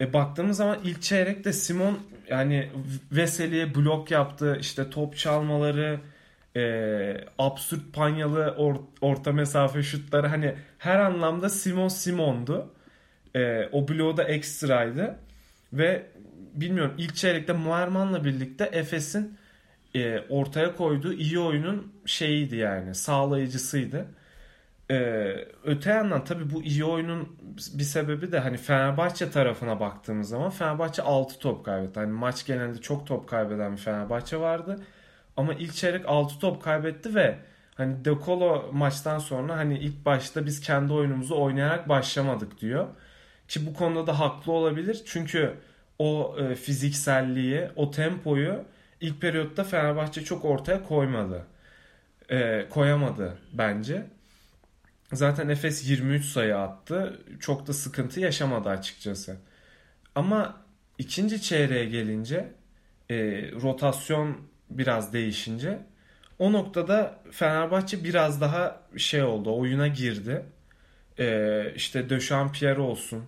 E 0.02 0.14
baktığımız 0.14 0.58
zaman 0.58 0.78
ilk 0.84 1.02
çeyrekte 1.02 1.54
Simon 1.54 2.00
yani 2.30 2.72
Veseli'ye 3.12 3.76
blok 3.76 4.12
yaptı. 4.12 4.58
işte 4.62 4.90
top 4.90 5.18
çalmaları, 5.18 6.00
e, 6.56 7.26
absürt 7.40 7.94
panyalı 7.94 8.56
or- 8.58 8.82
orta 9.02 9.32
mesafe 9.32 9.84
şutları 9.84 10.28
hani 10.28 10.56
her 10.78 11.00
anlamda 11.00 11.50
Simon 11.50 11.88
Simon'du. 11.88 12.74
E, 13.36 13.70
o 13.72 13.88
bloğu 13.88 14.18
da 14.18 14.24
ekstraydı. 14.24 15.16
Ve 15.74 16.06
bilmiyorum 16.54 16.94
ilk 16.98 17.16
çeyrekte 17.16 17.54
Muerman'la 17.54 18.26
birlikte 18.26 18.70
Efes'in 18.74 19.38
e, 19.96 20.20
ortaya 20.30 20.76
koyduğu 20.76 21.14
iyi 21.14 21.40
oyunun 21.40 21.94
şeyiydi 22.06 22.56
yani 22.56 22.96
sağlayıcısıydı. 22.96 24.08
Ee, 24.92 25.36
öte 25.64 25.90
yandan 25.90 26.24
tabii 26.24 26.52
bu 26.52 26.64
iyi 26.64 26.86
oyunun 26.86 27.38
bir 27.74 27.84
sebebi 27.84 28.32
de 28.32 28.40
hani 28.40 28.58
Fenerbahçe 28.58 29.32
tarafına 29.32 29.80
baktığımız 29.80 30.30
zaman 30.30 30.50
Fenerbahçe 30.50 31.02
6 31.02 31.40
top 31.40 31.66
kaybetti. 31.66 32.00
Hani 32.00 32.12
maç 32.12 32.46
genelde 32.46 32.82
çok 32.82 33.08
top 33.08 33.30
kaybeden 33.30 33.72
bir 33.72 33.78
Fenerbahçe 33.78 34.38
vardı. 34.40 34.80
Ama 35.38 35.54
ilk 35.54 35.74
çeyrek 35.74 36.06
6 36.08 36.40
top 36.40 36.64
kaybetti 36.64 37.16
ve 37.16 37.38
hani 37.76 38.06
De 38.06 38.14
Colo 38.26 38.70
maçtan 38.74 39.20
sonra 39.20 39.58
hani 39.58 39.80
ilk 39.80 40.06
başta 40.06 40.46
biz 40.46 40.62
kendi 40.62 40.94
oyunumuzu 40.94 41.36
oynayarak 41.36 41.90
başlamadık 41.90 42.62
diyor. 42.62 42.88
Ki 43.48 43.66
bu 43.66 43.74
konuda 43.74 44.08
da 44.08 44.20
haklı 44.20 44.52
olabilir. 44.52 45.02
Çünkü 45.06 45.54
o 46.00 46.36
e, 46.40 46.56
fizikselliği, 46.56 47.70
o 47.76 47.92
tempoyu 47.92 48.64
ilk 49.02 49.22
periyotta 49.22 49.64
Fenerbahçe 49.64 50.24
çok 50.24 50.46
ortaya 50.46 50.84
koymadı. 50.84 51.46
E, 52.30 52.70
koyamadı 52.70 53.38
bence. 53.54 54.06
Zaten 55.14 55.50
Efes 55.50 55.90
23 55.90 56.26
sayı 56.26 56.58
attı. 56.58 57.22
Çok 57.40 57.68
da 57.68 57.74
sıkıntı 57.74 58.20
yaşamadı 58.20 58.70
açıkçası. 58.70 59.38
Ama 60.16 60.62
ikinci 60.98 61.42
çeyreğe 61.42 61.86
gelince 61.86 62.54
e, 63.10 63.16
rotasyon 63.52 64.38
biraz 64.70 65.14
değişince 65.14 65.80
o 66.40 66.54
noktada 66.54 67.20
Fenerbahçe 67.32 68.04
biraz 68.04 68.42
daha 68.42 68.82
şey 68.98 69.24
oldu. 69.24 69.58
Oyuna 69.58 69.88
girdi. 69.88 70.46
E, 71.20 71.74
işte 71.76 72.10
Döşampierre 72.10 72.82
olsun. 72.82 73.24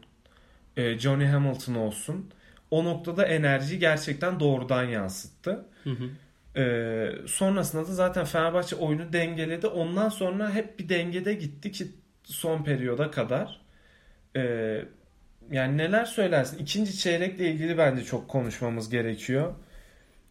E, 0.78 1.00
Johnny 1.00 1.26
Hamilton 1.26 1.76
olsun. 1.76 2.30
O 2.72 2.86
noktada 2.86 3.26
enerji 3.26 3.80
gerçekten 3.80 4.40
doğrudan 4.40 4.84
yansıttı. 4.84 5.66
Hı 5.84 5.90
hı. 5.90 6.10
Ee, 6.58 7.12
sonrasında 7.28 7.88
da 7.88 7.94
zaten 7.94 8.26
Fenerbahçe 8.26 8.76
oyunu 8.76 9.14
dengeledi. 9.14 9.68
Ondan 9.68 10.10
sonra 10.10 10.54
hep 10.54 10.80
bir 10.80 10.90
dengede 10.90 11.34
gitti 11.34 11.72
ki 11.72 11.88
son 12.24 12.64
periyoda 12.64 13.12
kadar. 13.12 13.62
Ee, 14.36 14.86
yani 15.52 15.78
neler 15.78 16.06
söylersin? 16.06 16.58
İkinci 16.58 16.98
çeyrekle 16.98 17.52
ilgili 17.52 17.78
bence 17.78 18.04
çok 18.04 18.28
konuşmamız 18.28 18.90
gerekiyor. 18.90 19.54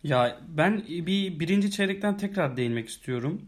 Ya 0.08 0.38
ben 0.48 0.82
bir 0.88 1.40
birinci 1.40 1.70
çeyrekten 1.70 2.16
tekrar 2.16 2.56
değinmek 2.56 2.88
istiyorum. 2.88 3.42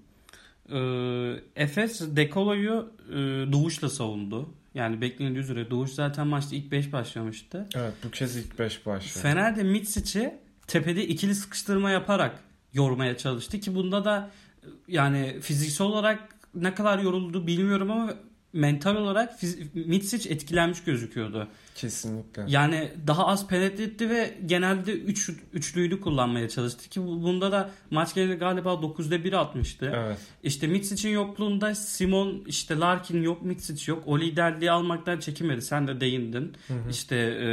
Ee, 0.73 1.35
Efes 1.57 2.17
Dekolo'yu 2.17 2.93
e, 3.11 3.15
Doğuş'la 3.53 3.89
savundu. 3.89 4.55
Yani 4.75 5.01
beklenildiği 5.01 5.43
üzere 5.43 5.71
Doğuş 5.71 5.91
zaten 5.91 6.27
maçta 6.27 6.57
ilk 6.57 6.73
5 6.73 6.93
başlamıştı. 6.93 7.69
Evet 7.75 7.93
bu 8.05 8.11
kez 8.11 8.37
ilk 8.37 8.59
5 8.59 8.87
başladı. 8.87 9.23
Fener 9.23 9.57
de 9.57 9.63
Mitsic'i 9.63 10.35
tepede 10.67 11.07
ikili 11.07 11.35
sıkıştırma 11.35 11.91
yaparak 11.91 12.41
yormaya 12.73 13.17
çalıştı 13.17 13.61
ki 13.61 13.75
bunda 13.75 14.05
da 14.05 14.31
yani 14.89 15.41
fiziksel 15.41 15.87
olarak 15.87 16.29
ne 16.55 16.75
kadar 16.75 16.99
yoruldu 16.99 17.47
bilmiyorum 17.47 17.91
ama 17.91 18.15
mental 18.53 18.97
olarak 18.97 19.39
Mitsic 19.75 20.31
etkilenmiş 20.31 20.85
gözüküyordu. 20.85 21.49
Kesinlikle. 21.75 22.45
Yani 22.49 22.89
daha 23.07 23.27
az 23.27 23.47
penetre 23.49 23.85
etti 23.85 24.11
ve 24.11 24.35
genelde 24.47 24.93
üç, 24.93 25.31
üçlüydü 25.53 26.01
kullanmaya 26.01 26.49
çalıştı 26.49 26.89
ki 26.89 27.03
bu- 27.03 27.23
bunda 27.23 27.53
da 27.53 27.71
maç 27.91 28.15
geneli 28.15 28.35
galiba 28.35 28.73
9'da 28.73 29.25
1 29.25 29.33
atmıştı. 29.33 29.93
Evet. 29.97 30.19
İşte 30.43 30.67
Mitsic'in 30.67 31.13
yokluğunda 31.15 31.75
Simon 31.75 32.45
işte 32.47 32.77
Larkin 32.79 33.23
yok 33.23 33.43
Mitsic 33.43 33.93
yok. 33.93 34.03
O 34.07 34.19
liderliği 34.21 34.71
almaktan 34.71 35.19
çekinmedi. 35.21 35.63
Sen 35.63 35.89
de 35.89 36.01
değindin. 36.01 36.53
İşte 36.91 37.17
e, 37.17 37.49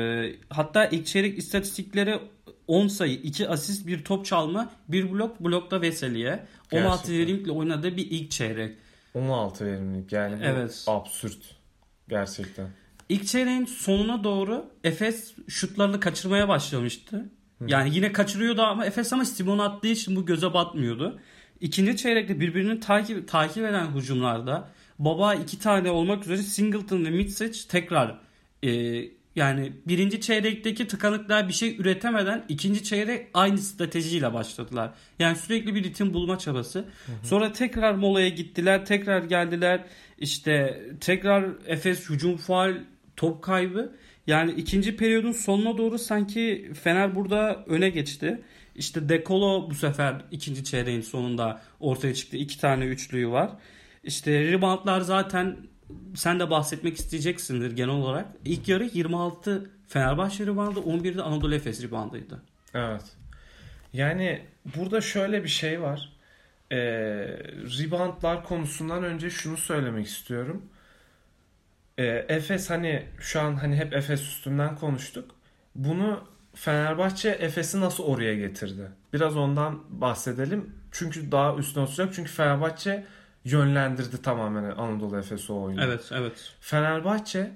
hatta 0.50 0.86
ilk 0.86 1.06
çeyrek 1.06 1.38
istatistikleri 1.38 2.20
10 2.68 2.88
sayı, 2.88 3.14
2 3.14 3.50
asist, 3.50 3.88
1 3.88 4.04
top 4.04 4.26
çalma, 4.26 4.72
1 4.88 5.12
blok, 5.12 5.40
blokta 5.44 5.82
Veseli'ye. 5.82 6.46
16 6.72 6.88
Gerçekten. 6.90 7.18
verimlikle 7.18 7.52
oynadığı 7.52 7.98
bir 7.98 8.12
ilk 8.12 8.32
çeyrek. 8.32 8.78
16 9.16 9.66
verimlilik 9.66 10.12
yani 10.12 10.40
Evet. 10.44 10.84
absürt. 10.88 11.56
Gerçekten. 12.10 12.68
İlk 13.10 13.28
çeyreğin 13.28 13.66
sonuna 13.66 14.24
doğru 14.24 14.66
Efes 14.84 15.34
şutlarını 15.48 16.00
kaçırmaya 16.00 16.48
başlamıştı. 16.48 17.30
Yani 17.68 17.96
yine 17.96 18.12
kaçırıyordu 18.12 18.62
ama 18.62 18.86
Efes 18.86 19.14
ama 19.14 19.26
Simon 19.26 19.60
attığı 19.60 19.88
için 19.88 20.16
bu 20.16 20.26
göze 20.26 20.54
batmıyordu. 20.54 21.20
İkinci 21.62 21.98
çeyrekte 21.98 22.40
birbirini 22.40 22.80
takip 22.80 23.28
takip 23.28 23.66
eden 23.66 23.96
hücumlarda 23.96 24.70
Baba 25.00 25.36
iki 25.36 25.60
tane 25.60 25.92
olmak 25.92 26.24
üzere 26.24 26.38
Singleton 26.38 27.06
ve 27.06 27.10
Mitsic 27.10 27.68
tekrar 27.70 28.20
e, 28.64 29.02
yani 29.36 29.74
birinci 29.88 30.22
çeyrekteki 30.22 30.88
tıkanıklar 30.88 31.48
bir 31.48 31.54
şey 31.54 31.76
üretemeden 31.80 32.46
ikinci 32.50 32.84
çeyrek 32.84 33.28
aynı 33.34 33.58
stratejiyle 33.58 34.34
başladılar. 34.34 34.92
Yani 35.20 35.38
sürekli 35.38 35.76
bir 35.76 35.84
ritim 35.84 36.14
bulma 36.14 36.38
çabası. 36.38 36.80
Hı 36.80 37.12
hı. 37.12 37.28
Sonra 37.28 37.52
tekrar 37.52 37.94
molaya 37.94 38.30
gittiler. 38.30 38.86
Tekrar 38.86 39.24
geldiler. 39.24 39.84
İşte 40.18 40.82
tekrar 41.02 41.46
Efes 41.66 42.10
hücum 42.10 42.38
faal 42.38 42.78
top 43.16 43.44
kaybı. 43.44 43.96
Yani 44.28 44.52
ikinci 44.52 44.98
periyodun 44.98 45.32
sonuna 45.32 45.78
doğru 45.78 46.00
sanki 46.00 46.72
Fener 46.84 47.16
burada 47.16 47.64
öne 47.68 47.90
geçti. 47.90 48.42
İşte 48.76 49.10
Dekolo 49.10 49.70
bu 49.70 49.76
sefer 49.76 50.16
ikinci 50.32 50.64
çeyreğin 50.64 51.02
sonunda 51.02 51.62
ortaya 51.80 52.14
çıktı. 52.14 52.38
İki 52.38 52.60
tane 52.60 52.86
üçlüyü 52.86 53.30
var. 53.30 53.52
İşte 54.04 54.52
reboundlar 54.52 55.02
zaten 55.02 55.58
sen 56.16 56.40
de 56.40 56.50
bahsetmek 56.50 56.98
isteyeceksindir 56.98 57.72
genel 57.72 57.90
olarak. 57.90 58.26
İlk 58.46 58.68
yarı 58.68 58.84
26 58.94 59.70
Fenerbahçe 59.88 60.46
reboundı, 60.46 60.80
11'de 60.80 61.22
Anadolu 61.22 61.56
Efes 61.56 61.84
reboundıydı. 61.84 62.42
Evet. 62.74 63.04
Yani 63.94 64.46
burada 64.76 65.02
şöyle 65.02 65.44
bir 65.44 65.50
şey 65.50 65.82
var. 65.82 66.14
Ee, 66.72 66.78
reboundlar 67.80 68.44
konusundan 68.44 69.04
önce 69.04 69.30
şunu 69.30 69.58
söylemek 69.58 70.08
istiyorum. 70.08 70.66
Ee, 71.98 72.26
Efes 72.30 72.70
hani 72.70 73.06
şu 73.20 73.42
an 73.42 73.56
hani 73.56 73.76
hep 73.76 73.94
Efes 73.94 74.22
üstünden 74.22 74.76
konuştuk. 74.76 75.32
Bunu 75.76 76.24
Fenerbahçe 76.56 77.30
Efes'i 77.30 77.82
nasıl 77.82 78.04
oraya 78.04 78.36
getirdi? 78.36 78.92
Biraz 79.14 79.38
ondan 79.38 80.02
bahsedelim. 80.02 80.74
Çünkü 80.92 81.32
daha 81.32 81.56
üstüne 81.56 81.84
oturacak. 81.84 82.14
Çünkü 82.14 82.32
Fenerbahçe 82.32 83.06
yönlendirdi 83.46 84.22
tamamen 84.22 84.64
Anadolu 84.64 85.18
Efes 85.18 85.50
o 85.50 85.62
oyunu. 85.62 85.84
Evet, 85.84 86.10
evet. 86.12 86.54
Fenerbahçe 86.60 87.52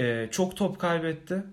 e, 0.00 0.28
çok 0.30 0.56
top 0.56 0.78
kaybetti. 0.78 1.44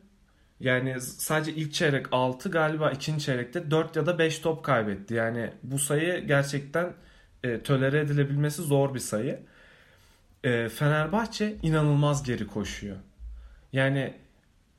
Yani 0.60 1.02
sadece 1.02 1.54
ilk 1.54 1.74
çeyrek 1.74 2.06
6 2.12 2.50
galiba 2.52 2.92
ikinci 2.92 3.26
çeyrekte 3.26 3.72
4 3.72 3.96
ya 3.96 4.06
da 4.06 4.20
5 4.20 4.40
top 4.40 4.64
kaybetti. 4.66 5.14
Yani 5.14 5.54
bu 5.64 5.80
sayı 5.80 6.28
gerçekten 6.28 6.94
e, 7.44 7.60
tölere 7.60 8.00
edilebilmesi 8.00 8.62
zor 8.62 8.94
bir 8.94 9.00
sayı. 9.00 9.40
E, 10.44 10.70
Fenerbahçe 10.70 11.56
inanılmaz 11.64 12.24
geri 12.24 12.48
koşuyor. 12.48 12.98
Yani 13.74 14.14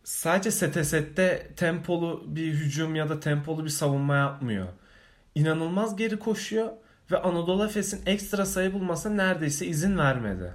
sadece 0.05 0.51
sete 0.51 0.85
sette 0.85 1.51
tempolu 1.57 2.25
bir 2.27 2.53
hücum 2.53 2.95
ya 2.95 3.09
da 3.09 3.21
tempolu 3.21 3.65
bir 3.65 3.71
savunma 3.71 4.17
yapmıyor. 4.17 4.69
İnanılmaz 5.35 5.97
geri 5.97 6.19
koşuyor 6.19 6.73
ve 7.13 7.19
Anadolu 7.19 7.65
Efes'in 7.65 8.01
ekstra 8.07 8.47
sayı 8.47 8.73
bulmasına 8.73 9.15
neredeyse 9.15 9.67
izin 9.67 9.99
vermedi. 9.99 10.55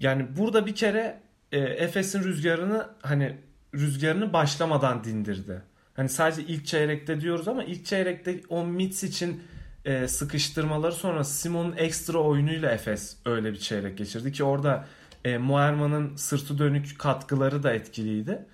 Yani 0.00 0.36
burada 0.36 0.66
bir 0.66 0.74
kere 0.74 1.20
e, 1.52 1.58
Efes'in 1.58 2.24
rüzgarını 2.24 2.88
hani 3.02 3.36
rüzgarını 3.74 4.32
başlamadan 4.32 5.04
dindirdi. 5.04 5.62
Hani 5.94 6.08
sadece 6.08 6.42
ilk 6.42 6.66
çeyrekte 6.66 7.20
diyoruz 7.20 7.48
ama 7.48 7.64
ilk 7.64 7.86
çeyrekte 7.86 8.40
o 8.48 8.66
Mitz 8.66 9.04
için 9.04 9.42
e, 9.84 10.08
sıkıştırmaları 10.08 10.92
sonra 10.92 11.24
Simon'un 11.24 11.76
ekstra 11.76 12.18
oyunuyla 12.18 12.70
Efes 12.70 13.16
öyle 13.26 13.52
bir 13.52 13.58
çeyrek 13.58 13.98
geçirdi 13.98 14.32
ki 14.32 14.44
orada 14.44 14.86
e, 15.24 15.38
Muerman'ın 15.38 16.16
sırtı 16.16 16.58
dönük 16.58 16.98
katkıları 16.98 17.62
da 17.62 17.72
etkiliydi. 17.72 18.46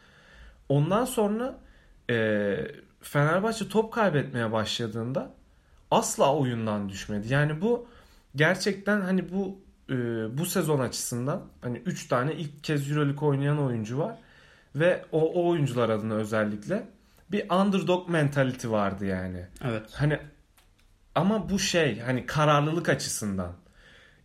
Ondan 0.69 1.05
sonra 1.05 1.59
e, 2.11 2.57
Fenerbahçe 3.01 3.69
top 3.69 3.93
kaybetmeye 3.93 4.53
başladığında 4.53 5.35
asla 5.91 6.37
oyundan 6.37 6.89
düşmedi. 6.89 7.33
Yani 7.33 7.61
bu 7.61 7.87
gerçekten 8.37 9.01
hani 9.01 9.33
bu 9.33 9.61
e, 9.91 9.95
bu 10.39 10.47
sezon 10.47 10.81
açısından 10.81 11.43
hani 11.61 11.79
3 11.79 12.09
tane 12.09 12.35
ilk 12.35 12.65
kez 12.65 12.91
EuroLeague 12.91 13.29
oynayan 13.29 13.59
oyuncu 13.59 13.99
var 13.99 14.19
ve 14.75 15.05
o, 15.13 15.21
o 15.21 15.49
oyuncular 15.49 15.89
adına 15.89 16.15
özellikle 16.15 16.87
bir 17.33 17.51
underdog 17.51 18.09
mentality 18.09 18.69
vardı 18.69 19.07
yani. 19.07 19.47
Evet. 19.65 19.83
Hani 19.93 20.19
ama 21.15 21.51
bu 21.51 21.59
şey 21.59 22.01
hani 22.01 22.27
kararlılık 22.27 22.89
açısından 22.89 23.53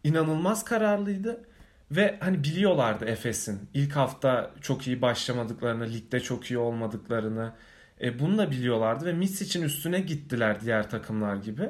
inanılmaz 0.03 0.65
kararlıydı 0.65 1.43
ve 1.91 2.17
hani 2.19 2.43
biliyorlardı 2.43 3.05
Efes'in 3.05 3.69
ilk 3.73 3.95
hafta 3.95 4.51
çok 4.61 4.87
iyi 4.87 5.01
başlamadıklarını, 5.01 5.93
ligde 5.93 6.19
çok 6.19 6.51
iyi 6.51 6.57
olmadıklarını, 6.57 7.53
e, 8.01 8.19
bunu 8.19 8.37
da 8.37 8.51
biliyorlardı 8.51 9.05
ve 9.05 9.13
Misic'in 9.13 9.63
üstüne 9.63 9.99
gittiler 9.99 10.61
diğer 10.61 10.89
takımlar 10.89 11.35
gibi. 11.35 11.69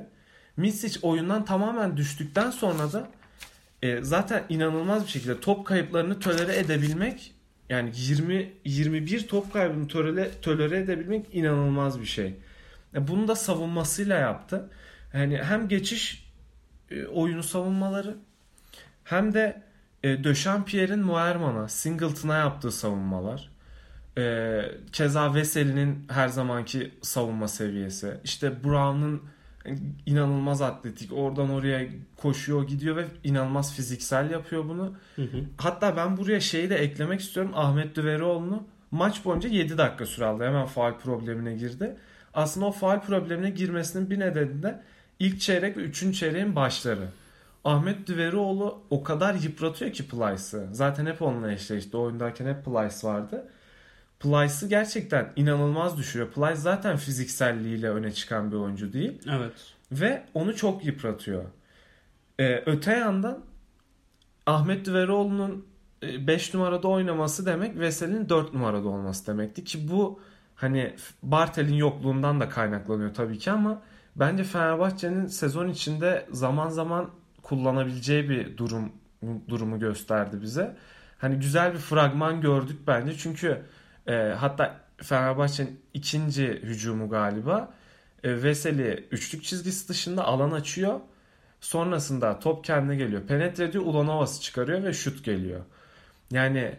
Misic 0.57 0.99
oyundan 1.01 1.45
tamamen 1.45 1.97
düştükten 1.97 2.51
sonra 2.51 2.93
da 2.93 3.09
e, 3.81 4.03
zaten 4.03 4.43
inanılmaz 4.49 5.03
bir 5.03 5.11
şekilde 5.11 5.39
top 5.39 5.67
kayıplarını 5.67 6.19
tölere 6.19 6.55
edebilmek 6.55 7.35
yani 7.69 7.91
20 7.95 8.53
21 8.65 9.27
top 9.27 9.53
kaybını 9.53 9.87
tölere, 9.87 10.31
tölere 10.41 10.77
edebilmek 10.77 11.25
inanılmaz 11.35 12.01
bir 12.01 12.05
şey. 12.05 12.35
E, 12.95 13.07
bunu 13.07 13.27
da 13.27 13.35
savunmasıyla 13.35 14.17
yaptı. 14.17 14.69
Yani 15.13 15.37
hem 15.37 15.67
geçiş 15.67 16.31
e, 16.91 17.05
oyunu 17.05 17.43
savunmaları 17.43 18.17
hem 19.03 19.33
de 19.33 19.63
e, 20.03 20.23
Döşampierre'in 20.23 20.99
Muerman'a, 20.99 21.67
Singleton'a 21.67 22.37
yaptığı 22.37 22.71
savunmalar. 22.71 23.54
E, 24.17 24.61
keza 24.91 25.33
Veseli'nin 25.33 26.05
her 26.09 26.27
zamanki 26.27 26.91
savunma 27.01 27.47
seviyesi. 27.47 28.17
İşte 28.23 28.63
Brown'un 28.63 29.21
inanılmaz 30.05 30.61
atletik. 30.61 31.13
Oradan 31.13 31.49
oraya 31.49 31.87
koşuyor 32.17 32.67
gidiyor 32.67 32.95
ve 32.95 33.05
inanılmaz 33.23 33.75
fiziksel 33.75 34.31
yapıyor 34.31 34.69
bunu. 34.69 34.93
Hı 35.15 35.21
hı. 35.21 35.37
Hatta 35.57 35.97
ben 35.97 36.17
buraya 36.17 36.39
şeyi 36.39 36.69
de 36.69 36.75
eklemek 36.75 37.19
istiyorum. 37.19 37.51
Ahmet 37.55 37.95
Düverioğlu'nu 37.95 38.63
maç 38.91 39.25
boyunca 39.25 39.49
7 39.49 39.77
dakika 39.77 40.05
süre 40.05 40.25
aldı. 40.25 40.43
Hemen 40.43 40.65
faal 40.65 40.93
problemine 40.97 41.53
girdi. 41.55 41.95
Aslında 42.33 42.65
o 42.65 42.71
faal 42.71 43.01
problemine 43.01 43.49
girmesinin 43.49 44.09
bir 44.09 44.19
nedeni 44.19 44.63
de 44.63 44.81
ilk 45.19 45.41
çeyrek 45.41 45.77
ve 45.77 45.81
üçüncü 45.81 46.17
çeyreğin 46.17 46.55
başları. 46.55 47.07
Ahmet 47.63 48.07
Düverioğlu 48.07 48.81
o 48.89 49.03
kadar 49.03 49.33
yıpratıyor 49.33 49.91
ki 49.91 50.07
Plyce'ı. 50.07 50.67
Zaten 50.71 51.05
hep 51.05 51.21
onunla 51.21 51.51
eşleşti. 51.51 51.97
Oyundayken 51.97 52.45
hep 52.45 52.65
Plyce 52.65 53.07
vardı. 53.07 53.47
Plyce'ı 54.25 54.69
gerçekten 54.69 55.31
inanılmaz 55.35 55.97
düşürüyor. 55.97 56.31
Plyce 56.31 56.55
zaten 56.55 56.97
fizikselliğiyle 56.97 57.89
öne 57.89 58.11
çıkan 58.11 58.51
bir 58.51 58.55
oyuncu 58.55 58.93
değil. 58.93 59.21
Evet. 59.29 59.51
Ve 59.91 60.23
onu 60.33 60.55
çok 60.55 60.85
yıpratıyor. 60.85 61.43
Ee, 62.39 62.63
öte 62.65 62.91
yandan 62.91 63.39
Ahmet 64.45 64.85
Düveroğlu'nun 64.85 65.65
5 66.01 66.49
e, 66.49 66.57
numarada 66.57 66.87
oynaması 66.87 67.45
demek 67.45 67.79
Vesel'in 67.79 68.29
4 68.29 68.53
numarada 68.53 68.87
olması 68.87 69.27
demekti 69.27 69.63
ki 69.63 69.89
bu 69.91 70.19
hani 70.55 70.95
Bartel'in 71.23 71.73
yokluğundan 71.73 72.39
da 72.39 72.49
kaynaklanıyor 72.49 73.13
tabii 73.13 73.39
ki 73.39 73.51
ama 73.51 73.81
bence 74.15 74.43
Fenerbahçe'nin 74.43 75.27
sezon 75.27 75.67
içinde 75.67 76.25
zaman 76.31 76.69
zaman 76.69 77.09
kullanabileceği 77.43 78.29
bir 78.29 78.57
durum 78.57 78.91
durumu 79.49 79.79
gösterdi 79.79 80.41
bize. 80.41 80.75
Hani 81.17 81.35
güzel 81.35 81.73
bir 81.73 81.79
fragman 81.79 82.41
gördük 82.41 82.79
bence 82.87 83.17
çünkü 83.17 83.61
e, 84.07 84.13
hatta 84.13 84.81
Fenerbahçe'nin 84.97 85.81
ikinci 85.93 86.47
hücumu 86.47 87.09
galiba. 87.09 87.73
E, 88.23 88.43
Veseli 88.43 89.07
üçlük 89.11 89.43
çizgisi 89.43 89.89
dışında 89.89 90.25
alan 90.25 90.51
açıyor. 90.51 90.99
Sonrasında 91.61 92.39
top 92.39 92.63
kendine 92.63 92.95
geliyor. 92.95 93.21
Penetre 93.27 93.63
ediyor. 93.63 93.85
Ulanovas'ı 93.85 94.41
çıkarıyor 94.41 94.83
ve 94.83 94.93
şut 94.93 95.25
geliyor. 95.25 95.61
Yani 96.31 96.75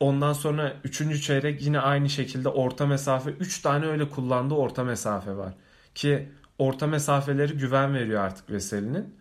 ondan 0.00 0.32
sonra 0.32 0.72
üçüncü 0.84 1.20
çeyrek 1.20 1.62
yine 1.62 1.80
aynı 1.80 2.10
şekilde 2.10 2.48
orta 2.48 2.86
mesafe. 2.86 3.30
Üç 3.30 3.60
tane 3.60 3.86
öyle 3.86 4.08
kullandığı 4.08 4.54
orta 4.54 4.84
mesafe 4.84 5.36
var. 5.36 5.54
Ki 5.94 6.28
orta 6.58 6.86
mesafeleri 6.86 7.52
güven 7.52 7.94
veriyor 7.94 8.22
artık 8.22 8.50
Veseli'nin. 8.50 9.14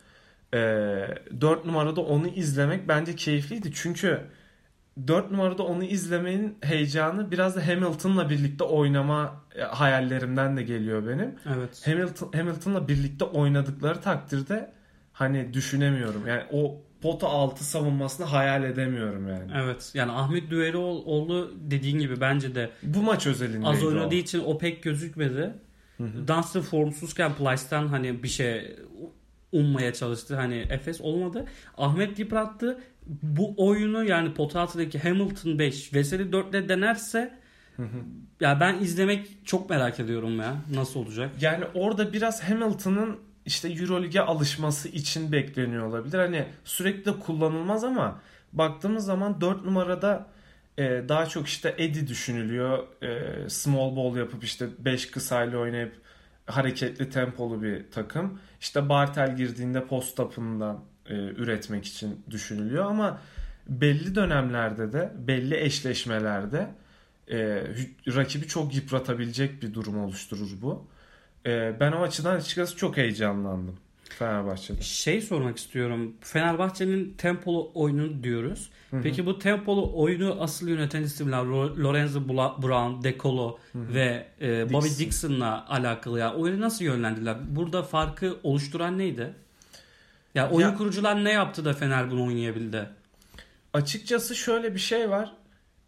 E, 0.54 0.58
4 1.42 1.66
numarada 1.66 2.02
onu 2.02 2.28
izlemek 2.28 2.88
bence 2.88 3.16
keyifliydi. 3.16 3.72
Çünkü 3.74 4.22
4 5.08 5.32
numarada 5.32 5.64
onu 5.64 5.84
izlemenin 5.84 6.58
heyecanı 6.62 7.32
biraz 7.32 7.56
da 7.56 7.68
Hamilton'la 7.68 8.30
birlikte 8.30 8.64
oynama 8.64 9.44
e, 9.56 9.62
hayallerimden 9.62 10.58
de 10.58 10.64
geliyor 10.64 11.08
benim. 11.08 11.36
Evet. 11.56 11.88
Hamilton 11.88 12.32
Hamilton'la 12.34 12.88
birlikte 12.88 13.26
oynadıkları 13.26 14.02
takdirde 14.02 14.72
hani 15.14 15.54
düşünemiyorum. 15.54 16.28
Yani 16.28 16.44
o 16.52 16.82
pota 17.02 17.28
altı 17.28 17.64
savunmasını 17.64 18.26
hayal 18.26 18.64
edemiyorum 18.64 19.28
yani. 19.28 19.52
Evet. 19.56 19.92
Yani 19.94 20.12
Ahmet 20.12 20.50
Düverioğlu 20.50 21.52
dediğin 21.62 22.00
gibi 22.00 22.22
bence 22.22 22.56
de 22.56 22.70
bu 22.84 23.02
maç 23.02 23.28
özelinde 23.28 23.68
az 23.68 23.84
oynadığı 23.84 24.16
o. 24.16 24.18
için 24.18 24.44
o 24.46 24.58
pek 24.58 24.84
gözükmedi. 24.84 25.54
Dunstan 26.28 26.62
formsuzken 26.62 27.36
Plyce'den 27.36 27.88
hani 27.88 28.24
bir 28.24 28.28
şey 28.28 28.76
ummaya 29.60 29.94
çalıştı. 29.94 30.36
Hani 30.36 30.66
Efes 30.70 31.02
olmadı. 31.02 31.46
Ahmet 31.78 32.20
yıprattı 32.20 32.80
bu 33.08 33.54
oyunu 33.58 34.04
yani 34.04 34.34
pota 34.34 34.62
altındaki 34.62 35.00
Hamilton 35.00 35.60
5 35.60 35.94
Veseli 35.94 36.32
4 36.32 36.50
ile 36.50 36.70
denerse 36.70 37.38
Ya 38.42 38.60
ben 38.60 38.80
izlemek 38.80 39.28
çok 39.46 39.70
merak 39.70 40.00
ediyorum 40.00 40.40
ya. 40.40 40.56
Nasıl 40.74 41.00
olacak? 41.00 41.32
Yani 41.42 41.66
orada 41.74 42.14
biraz 42.14 42.44
Hamilton'ın 42.44 43.20
işte 43.46 43.70
Euroleague'e 43.70 44.22
alışması 44.22 44.90
için 44.90 45.32
bekleniyor 45.32 45.88
olabilir. 45.88 46.20
Hani 46.20 46.46
sürekli 46.64 47.06
de 47.06 47.20
kullanılmaz 47.20 47.84
ama 47.84 48.22
baktığımız 48.54 49.06
zaman 49.06 49.42
4 49.42 49.66
numarada 49.66 50.28
e, 50.78 50.84
daha 51.10 51.26
çok 51.26 51.48
işte 51.48 51.76
Eddie 51.78 52.08
düşünülüyor. 52.08 52.88
E, 53.04 53.50
small 53.50 53.96
ball 53.96 54.18
yapıp 54.18 54.44
işte 54.44 54.68
5 54.80 55.12
kısayla 55.12 55.60
oynayıp 55.60 56.02
hareketli 56.46 57.10
tempolu 57.10 57.64
bir 57.64 57.92
takım. 57.92 58.40
İşte 58.62 58.90
Bartel 58.90 59.36
girdiğinde 59.36 59.86
post 59.86 60.20
up'ından 60.20 60.84
e, 61.06 61.14
üretmek 61.16 61.86
için 61.86 62.22
düşünülüyor 62.30 62.86
ama 62.86 63.22
belli 63.68 64.16
dönemlerde 64.16 64.94
de 64.94 65.14
belli 65.18 65.56
eşleşmelerde 65.56 66.68
e, 67.32 67.38
rakibi 68.08 68.48
çok 68.48 68.76
yıpratabilecek 68.76 69.64
bir 69.64 69.74
durum 69.74 70.04
oluşturur 70.04 70.50
bu. 70.62 70.88
E, 71.46 71.80
ben 71.80 71.92
o 71.92 72.02
açıdan 72.02 72.36
açıkçası 72.36 72.78
çok 72.78 72.98
heyecanlandım 72.98 73.80
Fenerbahçe'de. 74.14 74.82
Şey 74.82 75.22
sormak 75.22 75.58
istiyorum. 75.58 76.16
Fenerbahçe'nin 76.22 77.14
tempolu 77.18 77.72
oyunu 77.74 78.24
diyoruz. 78.24 78.70
Hı 78.90 78.98
hı. 78.98 79.02
Peki 79.04 79.26
bu 79.26 79.40
tempolu 79.40 80.02
oyunu 80.02 80.38
asıl 80.40 80.68
yöneten 80.68 81.04
isimler 81.04 81.44
Lorenzo 81.84 82.28
Brown, 82.28 83.04
Decolo 83.04 83.60
ve 83.76 84.28
e, 84.42 84.74
Bobby 84.74 84.86
Dixon. 84.86 85.06
Dixon'la 85.06 85.70
alakalı 85.70 86.20
ya. 86.20 86.34
Oyunu 86.36 86.62
nasıl 86.62 86.86
yönlendiler? 86.86 87.38
Burada 87.50 87.84
farkı 87.84 88.38
oluşturan 88.44 88.98
neydi? 88.98 89.34
Ya 90.36 90.50
oyun 90.50 90.68
ya, 90.68 90.76
kurucular 90.76 91.24
ne 91.24 91.32
yaptı 91.32 91.66
da 91.66 91.74
Fener 91.74 92.12
bunu 92.12 92.26
oynayabildi? 92.26 92.90
Açıkçası 93.74 94.36
şöyle 94.36 94.74
bir 94.74 94.80
şey 94.80 95.10
var. 95.10 95.34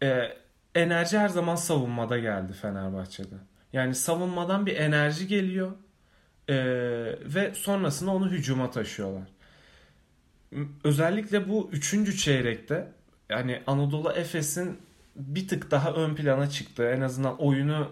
Ee, 0.02 0.36
enerji 0.74 1.18
her 1.18 1.28
zaman 1.28 1.56
savunmada 1.56 2.18
geldi 2.18 2.52
Fenerbahçe'de. 2.52 3.34
Yani 3.72 3.94
savunmadan 3.94 4.66
bir 4.66 4.76
enerji 4.76 5.26
geliyor 5.26 5.72
ee, 6.48 6.54
ve 7.24 7.54
sonrasında 7.54 8.10
onu 8.10 8.30
hücuma 8.30 8.70
taşıyorlar. 8.70 9.28
Özellikle 10.84 11.48
bu 11.48 11.70
üçüncü 11.72 12.16
çeyrekte 12.16 12.92
yani 13.28 13.62
Anadolu 13.66 14.12
Efes'in 14.12 14.78
bir 15.16 15.48
tık 15.48 15.70
daha 15.70 15.92
ön 15.92 16.14
plana 16.14 16.50
çıktığı 16.50 16.90
en 16.90 17.00
azından 17.00 17.42
oyunu 17.42 17.88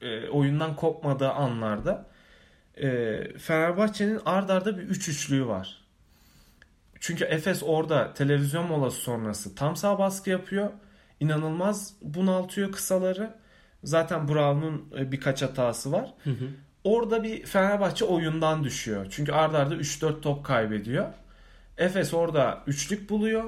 e, 0.00 0.28
oyundan 0.28 0.76
kopmadığı 0.76 1.30
anlarda 1.30 2.06
e, 2.76 3.18
Fenerbahçe'nin 3.38 4.20
ard 4.24 4.48
arda 4.48 4.78
bir 4.78 4.82
üç 4.82 5.08
üçlüğü 5.08 5.46
var. 5.46 5.80
Çünkü 7.00 7.24
Efes 7.24 7.62
orada 7.62 8.14
televizyon 8.14 8.66
molası 8.66 9.00
sonrası 9.00 9.54
tam 9.54 9.76
sağ 9.76 9.98
baskı 9.98 10.30
yapıyor. 10.30 10.70
İnanılmaz 11.20 11.94
bunaltıyor 12.02 12.72
kısaları. 12.72 13.34
Zaten 13.84 14.28
Brown'un 14.28 14.88
e, 14.98 15.12
birkaç 15.12 15.42
hatası 15.42 15.92
var. 15.92 16.14
Hı 16.24 16.30
hı. 16.30 16.48
Orada 16.84 17.22
bir 17.22 17.46
Fenerbahçe 17.46 18.04
oyundan 18.04 18.64
düşüyor. 18.64 19.06
Çünkü 19.10 19.32
ardarda 19.32 19.74
arda 19.74 19.82
3-4 19.82 20.20
top 20.20 20.44
kaybediyor. 20.44 21.06
Efes 21.78 22.14
orada 22.14 22.62
üçlük 22.66 23.10
buluyor. 23.10 23.44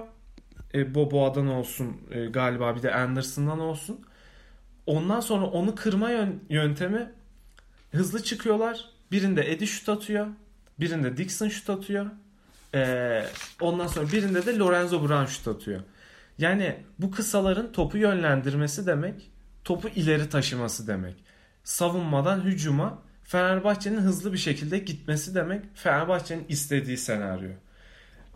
E, 0.75 0.95
Boboa'dan 0.95 1.47
olsun 1.47 1.97
e, 2.11 2.25
galiba 2.25 2.77
bir 2.77 2.83
de 2.83 2.95
Anderson'dan 2.95 3.61
olsun. 3.61 4.01
Ondan 4.87 5.21
sonra 5.21 5.47
onu 5.47 5.75
kırma 5.75 6.11
yöntemi 6.49 7.13
hızlı 7.93 8.23
çıkıyorlar. 8.23 8.85
Birinde 9.13 9.53
Eddie 9.53 9.67
şut 9.67 9.89
atıyor. 9.89 10.27
Birinde 10.81 11.17
Dixon 11.17 11.49
şut 11.49 11.71
atıyor. 11.71 12.07
Ee, 12.75 13.25
ondan 13.61 13.87
sonra 13.87 14.13
birinde 14.13 14.47
de 14.47 14.59
Lorenzo 14.59 15.09
Brown 15.09 15.25
şut 15.25 15.49
atıyor. 15.49 15.81
Yani 16.39 16.77
bu 16.99 17.11
kısaların 17.11 17.73
topu 17.73 17.99
yönlendirmesi 17.99 18.87
demek, 18.87 19.31
topu 19.65 19.89
ileri 19.89 20.29
taşıması 20.29 20.87
demek. 20.87 21.15
Savunmadan 21.65 22.41
hücuma 22.41 23.03
Fenerbahçe'nin 23.25 24.01
hızlı 24.01 24.33
bir 24.33 24.39
şekilde 24.39 24.79
gitmesi 24.79 25.35
demek 25.35 25.65
Fenerbahçe'nin 25.75 26.45
istediği 26.49 26.97
senaryo. 26.97 27.51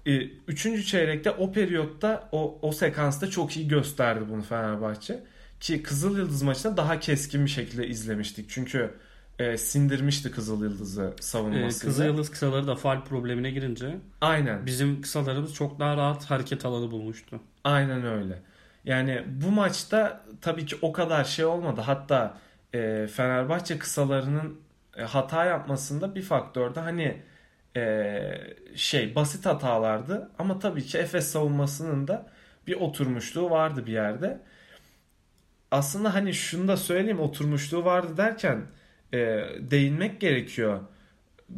Ee, 0.06 0.22
üçüncü 0.48 0.84
çeyrekte 0.84 1.30
o 1.30 1.52
periyotta 1.52 2.28
o, 2.32 2.58
o 2.62 2.72
sekansta 2.72 3.30
çok 3.30 3.56
iyi 3.56 3.68
gösterdi 3.68 4.24
bunu 4.30 4.42
Fenerbahçe. 4.42 5.22
Ki 5.60 5.82
Kızıl 5.82 6.18
Yıldız 6.18 6.42
maçında 6.42 6.76
daha 6.76 7.00
keskin 7.00 7.44
bir 7.44 7.50
şekilde 7.50 7.88
izlemiştik. 7.88 8.46
Çünkü 8.48 8.90
e, 9.38 9.58
sindirmişti 9.58 10.30
Kızıl 10.30 10.62
Yıldız'ı 10.62 11.14
savunmasıyla. 11.20 11.68
E, 11.68 11.78
Kızıl 11.78 12.04
Yıldız 12.04 12.30
kısaları 12.30 12.66
da 12.66 12.76
faal 12.76 13.04
problemine 13.04 13.50
girince 13.50 13.96
Aynen. 14.20 14.66
bizim 14.66 15.02
kısalarımız 15.02 15.54
çok 15.54 15.80
daha 15.80 15.96
rahat 15.96 16.24
hareket 16.24 16.64
alanı 16.64 16.90
bulmuştu. 16.90 17.40
Aynen 17.64 18.06
öyle. 18.06 18.42
Yani 18.84 19.24
bu 19.42 19.50
maçta 19.50 20.24
tabii 20.40 20.66
ki 20.66 20.76
o 20.82 20.92
kadar 20.92 21.24
şey 21.24 21.44
olmadı. 21.44 21.80
Hatta 21.80 22.38
e, 22.74 23.06
Fenerbahçe 23.06 23.78
kısalarının 23.78 24.48
e, 24.48 24.65
hata 25.02 25.44
yapmasında 25.44 26.14
bir 26.14 26.22
faktörde 26.22 26.80
hani 26.80 27.22
e, 27.76 28.20
şey 28.74 29.14
basit 29.14 29.46
hatalardı. 29.46 30.30
Ama 30.38 30.58
tabii 30.58 30.84
ki 30.84 30.98
Efes 30.98 31.26
savunmasının 31.30 32.08
da 32.08 32.30
bir 32.66 32.74
oturmuşluğu 32.74 33.50
vardı 33.50 33.86
bir 33.86 33.92
yerde. 33.92 34.40
Aslında 35.70 36.14
hani 36.14 36.34
şunu 36.34 36.68
da 36.68 36.76
söyleyeyim 36.76 37.20
oturmuşluğu 37.20 37.84
vardı 37.84 38.16
derken 38.16 38.66
e, 39.12 39.18
değinmek 39.60 40.20
gerekiyor. 40.20 40.80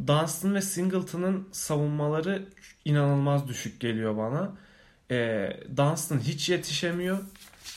Dunstan 0.07 0.55
ve 0.55 0.61
Singleton'ın 0.61 1.47
savunmaları 1.51 2.45
inanılmaz 2.85 3.47
düşük 3.47 3.79
geliyor 3.79 4.17
bana. 4.17 4.51
E, 5.11 5.49
Dunstan 5.77 6.19
hiç 6.19 6.49
yetişemiyor. 6.49 7.19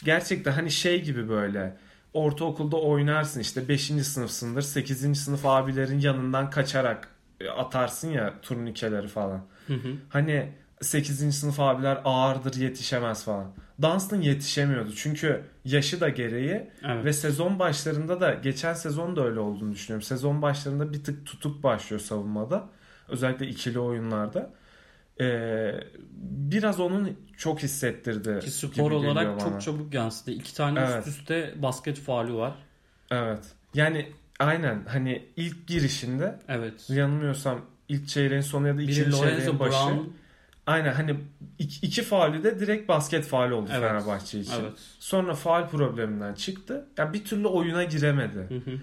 Gerçekten 0.05 0.53
hani 0.53 0.71
şey 0.71 1.03
gibi 1.03 1.29
böyle 1.29 1.77
ortaokulda 2.15 2.77
oynarsın 2.77 3.41
işte 3.41 3.69
5. 3.69 3.83
sınıfsındır 3.87 4.63
8. 4.63 5.19
sınıf 5.19 5.47
abilerin 5.47 5.99
yanından 5.99 6.51
kaçarak 6.51 7.09
e, 7.41 7.49
atarsın 7.49 8.11
ya 8.11 8.35
turnikeleri 8.43 9.09
falan. 9.09 9.45
Hı 9.67 9.75
hı. 9.75 9.95
Hani 10.09 10.53
8. 10.81 11.39
sınıf 11.39 11.61
abiler 11.61 12.01
ağırdır 12.05 12.55
yetişemez 12.55 13.25
falan. 13.25 13.53
Dunstan 13.83 14.21
yetişemiyordu. 14.21 14.93
Çünkü 14.93 15.43
yaşı 15.65 16.01
da 16.01 16.09
gereği 16.09 16.71
evet. 16.85 17.05
ve 17.05 17.13
sezon 17.13 17.59
başlarında 17.59 18.21
da 18.21 18.35
geçen 18.35 18.75
sezon 18.75 19.17
da 19.17 19.25
öyle 19.27 19.41
olduğunu 19.41 19.73
düşünüyorum. 19.73 20.03
Sezon 20.03 20.43
başlarında 20.43 20.93
bir 20.93 21.05
tık 21.05 21.27
tutuk 21.27 21.63
başlıyor 21.63 22.01
savunmada. 22.01 22.69
Özellikle 23.09 23.47
ikili 23.49 23.79
oyunlarda. 23.79 24.51
Ee, 25.21 25.75
biraz 26.21 26.81
onun 26.81 27.17
çok 27.43 27.63
hissettirdi. 27.63 28.41
Ki 28.41 28.51
skor 28.51 28.91
olarak 28.91 29.41
çok 29.41 29.63
çabuk 29.63 29.95
yansıdı. 29.95 30.31
İki 30.31 30.55
tane 30.55 30.81
evet. 30.81 31.07
üst 31.07 31.19
üste 31.19 31.55
basket 31.57 31.99
faali 31.99 32.35
var. 32.35 32.55
Evet. 33.11 33.45
Yani 33.75 34.13
aynen 34.39 34.85
hani 34.89 35.29
ilk 35.37 35.67
girişinde 35.67 36.39
evet. 36.49 36.91
yanılmıyorsam 36.91 37.61
ilk 37.89 38.09
çeyreğin 38.09 38.43
sonu 38.43 38.69
ya 38.69 38.77
da 38.77 38.83
ikinci 38.83 39.13
çeyreğin 39.13 39.59
başı. 39.59 39.73
Brown 39.73 40.11
Aynen 40.67 40.93
hani 40.93 41.17
iki, 41.59 41.87
iki 41.87 42.03
faali 42.03 42.45
de 42.45 42.61
direkt 42.61 42.89
basket 42.89 43.25
faali 43.25 43.55
oldu 43.55 43.71
evet. 43.73 43.89
Fenerbahçe 43.89 44.41
için. 44.41 44.61
Evet. 44.63 44.73
Sonra 44.99 45.35
faal 45.35 45.69
probleminden 45.69 46.35
çıktı. 46.35 46.87
Yani 46.99 47.13
bir 47.13 47.25
türlü 47.25 47.47
oyuna 47.47 47.85
giremedi. 47.85 48.39
Hı 48.39 48.71
hı. 48.71 48.79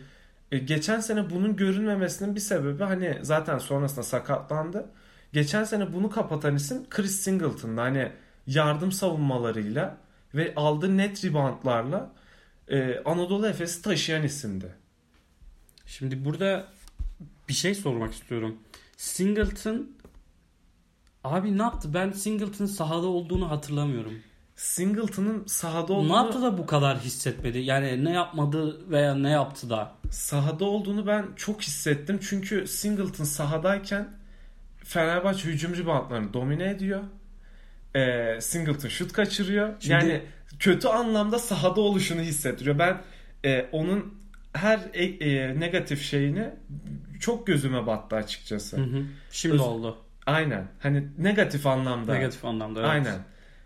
E, 0.51 0.57
geçen 0.57 0.99
sene 0.99 1.29
bunun 1.29 1.55
görünmemesinin 1.55 2.35
bir 2.35 2.39
sebebi 2.39 2.83
hani 2.83 3.19
zaten 3.21 3.57
sonrasında 3.57 4.03
sakatlandı. 4.03 4.85
Geçen 5.33 5.63
sene 5.63 5.93
bunu 5.93 6.09
kapatan 6.09 6.55
isim 6.55 6.89
Chris 6.89 7.19
Singleton'da 7.19 7.81
hani 7.81 8.11
yardım 8.49 8.91
savunmalarıyla 8.91 9.97
ve 10.35 10.53
aldığı 10.55 10.97
net 10.97 11.25
reboundlarla 11.25 12.11
e, 12.67 12.99
Anadolu 13.05 13.47
Efes'i 13.47 13.81
taşıyan 13.81 14.23
isimdi. 14.23 14.75
Şimdi 15.85 16.25
burada 16.25 16.67
bir 17.49 17.53
şey 17.53 17.75
sormak 17.75 18.13
istiyorum. 18.13 18.59
Singleton 18.97 19.89
Abi 21.23 21.57
ne 21.57 21.61
yaptı? 21.61 21.93
Ben 21.93 22.11
Singleton'ın 22.11 22.69
sahada 22.69 23.07
olduğunu 23.07 23.51
hatırlamıyorum. 23.51 24.13
Singleton'ın 24.55 25.45
sahada 25.45 25.93
olduğunu... 25.93 26.13
Ne 26.13 26.15
yaptı 26.15 26.41
da 26.41 26.57
bu 26.57 26.65
kadar 26.65 26.99
hissetmedi? 26.99 27.57
Yani 27.57 28.05
ne 28.05 28.11
yapmadı 28.11 28.89
veya 28.89 29.15
ne 29.15 29.29
yaptı 29.29 29.69
da? 29.69 29.91
Sahada 30.11 30.65
olduğunu 30.65 31.07
ben 31.07 31.25
çok 31.35 31.61
hissettim. 31.61 32.19
Çünkü 32.29 32.67
Singleton 32.67 33.23
sahadayken 33.23 34.09
Fenerbahçe 34.77 35.49
hücum 35.49 35.75
reboundlarını 35.75 36.33
domine 36.33 36.69
ediyor. 36.69 37.03
Ee, 37.95 38.37
Singleton 38.41 38.89
şut 38.89 39.13
kaçırıyor. 39.13 39.73
Şimdi... 39.79 39.93
Yani 39.93 40.21
kötü 40.59 40.87
anlamda 40.87 41.39
sahada 41.39 41.81
oluşunu 41.81 42.21
hissettiriyor. 42.21 42.79
Ben 42.79 43.01
e, 43.45 43.65
onun 43.71 44.19
her 44.53 44.79
e, 44.93 45.03
e, 45.03 45.59
negatif 45.59 46.01
şeyini 46.01 46.49
çok 47.19 47.47
gözüme 47.47 47.87
battı 47.87 48.15
açıkçası. 48.15 48.77
Hı 48.77 48.81
hı. 48.81 49.03
Şimdi 49.31 49.55
Öz- 49.55 49.61
oldu. 49.61 49.97
Aynen. 50.25 50.67
Hani 50.79 51.07
negatif 51.17 51.67
anlamda. 51.67 52.13
Negatif 52.13 52.45
anlamda 52.45 52.79
evet. 52.79 52.89
Aynen. 52.89 53.19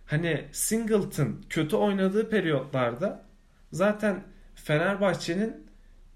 Hani 0.05 0.45
Singleton 0.51 1.41
kötü 1.49 1.75
oynadığı 1.75 2.29
periyotlarda 2.29 3.25
zaten 3.71 4.23
Fenerbahçe'nin 4.55 5.67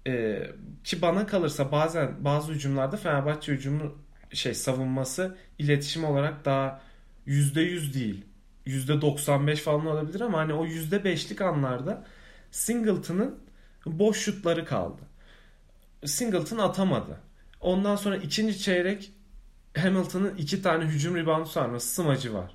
e, 0.06 0.42
ki 0.84 1.02
bana 1.02 1.26
kalırsa 1.26 1.72
bazen 1.72 2.24
bazı 2.24 2.52
hücumlarda 2.52 2.96
Fenerbahçe 2.96 3.52
hücumu 3.52 3.98
şey 4.32 4.54
savunması 4.54 5.36
iletişim 5.58 6.04
olarak 6.04 6.44
daha 6.44 6.80
%100 7.28 7.94
değil. 7.94 8.24
%95 8.66 9.56
falan 9.56 9.86
olabilir 9.86 10.20
ama 10.20 10.38
hani 10.38 10.52
o 10.54 10.66
%5'lik 10.66 11.40
anlarda 11.40 12.04
Singleton'ın 12.50 13.38
Boş 13.86 14.18
şutları 14.18 14.64
kaldı. 14.64 15.02
Singleton 16.04 16.58
atamadı. 16.58 17.20
Ondan 17.60 17.96
sonra 17.96 18.16
ikinci 18.16 18.58
çeyrek 18.58 19.12
Hamilton'ın 19.76 20.34
iki 20.36 20.62
tane 20.62 20.84
hücum 20.84 21.16
reboundu 21.16 21.48
sarması 21.48 21.94
smacı 21.94 22.34
var. 22.34 22.50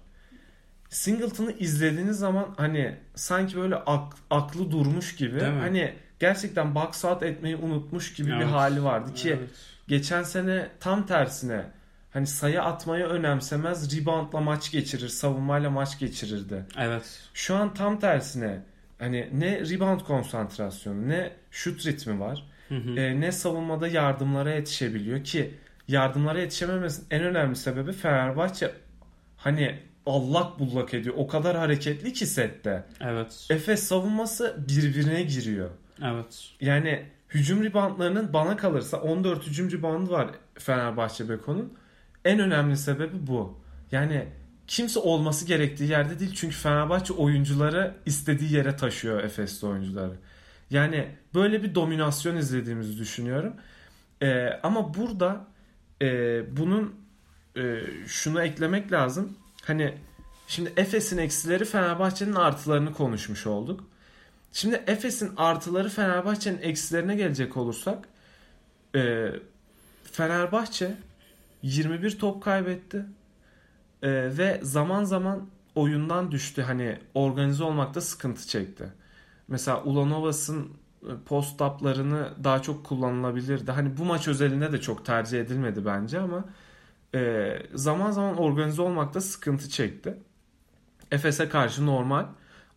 Singleton'ı 0.90 1.52
izlediğiniz 1.52 2.18
zaman 2.18 2.54
hani 2.58 2.96
sanki 3.16 3.56
böyle 3.58 3.76
ak- 3.76 4.18
aklı 4.30 4.72
durmuş 4.72 5.16
gibi 5.16 5.40
hani 5.42 5.94
gerçekten 6.20 6.76
box 6.76 7.06
out 7.06 7.24
etmeyi 7.24 7.56
unutmuş 7.56 8.14
gibi 8.14 8.28
bir 8.28 8.34
Evet. 8.36 8.46
hali 8.48 8.84
vardı 8.84 9.14
ki 9.14 9.30
Evet. 9.30 9.50
geçen 9.88 10.24
sene 10.24 10.70
tam 10.80 11.06
tersine 11.06 11.66
hani 12.14 12.28
sayı 12.28 12.62
atmayı 12.62 13.06
önemsemez 13.06 13.98
reboundla 13.98 14.40
maç 14.40 14.72
geçirir 14.72 15.08
savunmayla 15.08 15.70
maç 15.70 16.00
geçirirdi. 16.00 16.66
Evet. 16.78 17.20
Şu 17.34 17.56
an 17.56 17.74
tam 17.74 18.00
tersine 18.00 18.60
hani 19.00 19.30
ne 19.34 19.60
rebound 19.60 20.00
konsantrasyonu 20.02 21.10
ne 21.10 21.32
şut 21.52 21.86
ritmi 21.86 22.20
var 22.20 22.48
Hı 22.70 22.76
hı. 22.76 23.00
e, 23.00 23.22
ne 23.22 23.32
savunmada 23.32 23.88
yardımlara 23.88 24.52
yetişebiliyor 24.54 25.24
ki 25.24 25.54
yardımlara 25.88 26.40
yetişememesinin 26.40 27.08
en 27.12 27.24
önemli 27.24 27.56
sebebi 27.56 27.92
Fenerbahçe 27.92 28.72
hani 29.38 29.80
allak 30.06 30.60
bullak 30.60 30.94
ediyor. 30.94 31.16
O 31.18 31.28
kadar 31.28 31.58
hareketli 31.58 32.14
ki 32.14 32.26
sette. 32.26 32.84
Evet. 33.02 33.48
Efes 33.50 33.84
savunması 33.84 34.58
birbirine 34.70 35.24
giriyor. 35.24 35.70
Evet. 36.04 36.50
Yani 36.62 37.06
hücum 37.30 37.64
reboundlarının 37.64 38.34
bana 38.34 38.58
kalırsa 38.58 38.98
14 38.98 39.48
hücum 39.48 39.72
reboundu 39.72 40.12
var 40.12 40.30
Fenerbahçe 40.60 41.30
Beko'nun. 41.30 41.74
En 42.26 42.40
önemli 42.40 42.78
sebebi 42.78 43.28
bu. 43.28 43.60
Yani 43.92 44.28
kimse 44.68 45.00
olması 45.00 45.46
gerektiği 45.46 45.90
yerde 45.90 46.20
değil. 46.20 46.34
Çünkü 46.36 46.56
Fenerbahçe 46.56 47.14
oyuncuları 47.14 47.96
istediği 48.06 48.54
yere 48.54 48.76
taşıyor 48.76 49.24
Efes'te 49.24 49.68
oyuncuları. 49.68 50.14
Yani 50.70 51.08
böyle 51.34 51.64
bir 51.64 51.76
dominasyon 51.76 52.36
izlediğimizi 52.36 53.00
düşünüyorum. 53.00 53.54
Ee, 54.22 54.60
ama 54.64 54.94
burada 54.94 55.46
e, 56.02 56.08
bunun 56.58 56.96
e, 57.58 57.80
şunu 58.08 58.42
eklemek 58.42 58.92
lazım. 58.92 59.38
Hani 59.66 59.98
şimdi 60.48 60.74
Efes'in 60.78 61.18
eksileri 61.18 61.66
Fenerbahçe'nin 61.66 62.36
artılarını 62.36 62.94
konuşmuş 62.94 63.48
olduk. 63.48 63.84
Şimdi 64.54 64.84
Efes'in 64.88 65.32
artıları 65.38 65.90
Fenerbahçe'nin 65.90 66.62
eksilerine 66.62 67.16
gelecek 67.16 67.58
olursak 67.58 68.08
e, 68.96 69.30
Fenerbahçe 70.12 70.96
21 71.64 72.20
top 72.20 72.44
kaybetti 72.44 73.06
E, 74.04 74.38
ve 74.38 74.60
zaman 74.64 75.04
zaman 75.04 75.48
oyundan 75.76 76.32
düştü. 76.32 76.62
Hani 76.62 77.00
organize 77.14 77.64
olmakta 77.64 78.02
sıkıntı 78.02 78.48
çekti. 78.48 78.94
Mesela 79.48 79.84
Ulanovas'ın 79.84 80.72
e, 81.04 81.12
post-up'larını 81.26 82.30
daha 82.44 82.62
çok 82.62 82.86
kullanılabilirdi. 82.86 83.72
Hani 83.72 83.98
bu 83.98 84.06
maç 84.06 84.28
özelinde 84.28 84.72
de 84.72 84.82
çok 84.82 85.06
tercih 85.06 85.40
edilmedi 85.40 85.86
bence 85.86 86.20
ama 86.20 86.46
e, 87.16 87.54
zaman 87.74 88.12
zaman 88.12 88.38
organize 88.38 88.82
olmakta 88.82 89.22
sıkıntı 89.22 89.70
çekti. 89.70 90.18
Efes'e 91.12 91.50
karşı 91.50 91.86
normal. 91.86 92.26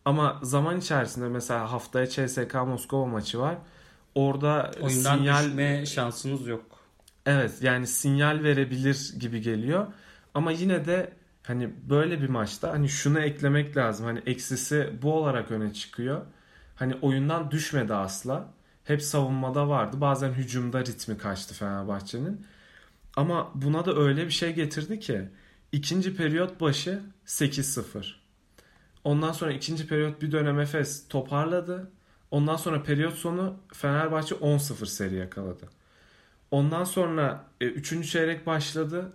Ama 0.05 0.39
zaman 0.43 0.77
içerisinde 0.79 1.27
mesela 1.27 1.71
haftaya 1.71 2.07
CSK 2.07 2.53
Moskova 2.53 3.05
maçı 3.05 3.39
var. 3.39 3.57
Orada 4.15 4.71
Oyundan 4.81 5.17
sinyal 5.17 5.45
düşme 5.45 5.85
şansınız 5.85 6.47
yok. 6.47 6.65
Evet 7.27 7.61
yani 7.61 7.87
sinyal 7.87 8.43
verebilir 8.43 9.13
gibi 9.19 9.41
geliyor. 9.41 9.87
Ama 10.33 10.51
yine 10.51 10.85
de 10.85 11.13
hani 11.43 11.69
böyle 11.89 12.21
bir 12.21 12.29
maçta 12.29 12.71
hani 12.71 12.89
şunu 12.89 13.19
eklemek 13.19 13.77
lazım. 13.77 14.05
Hani 14.05 14.21
eksisi 14.25 14.93
bu 15.01 15.13
olarak 15.13 15.51
öne 15.51 15.73
çıkıyor. 15.73 16.21
Hani 16.75 16.95
oyundan 17.01 17.51
düşmedi 17.51 17.93
asla. 17.93 18.53
Hep 18.83 19.01
savunmada 19.03 19.69
vardı. 19.69 20.01
Bazen 20.01 20.31
hücumda 20.31 20.79
ritmi 20.79 21.17
kaçtı 21.17 21.53
Fenerbahçe'nin. 21.53 22.45
Ama 23.15 23.51
buna 23.55 23.85
da 23.85 23.95
öyle 23.95 24.25
bir 24.25 24.31
şey 24.31 24.53
getirdi 24.53 24.99
ki 24.99 25.29
ikinci 25.71 26.15
periyot 26.15 26.61
başı 26.61 27.01
8-0. 27.25 28.13
Ondan 29.03 29.31
sonra 29.31 29.51
ikinci 29.51 29.87
periyot 29.87 30.21
bir 30.21 30.31
dönem 30.31 30.59
Efes 30.59 31.07
toparladı. 31.07 31.91
Ondan 32.31 32.55
sonra 32.55 32.83
periyot 32.83 33.13
sonu 33.13 33.57
Fenerbahçe 33.73 34.35
10-0 34.35 34.85
seri 34.85 35.15
yakaladı. 35.15 35.76
Ondan 36.51 36.83
sonra 36.83 37.45
e, 37.61 37.65
üçüncü 37.65 38.07
çeyrek 38.07 38.45
başladı. 38.45 39.13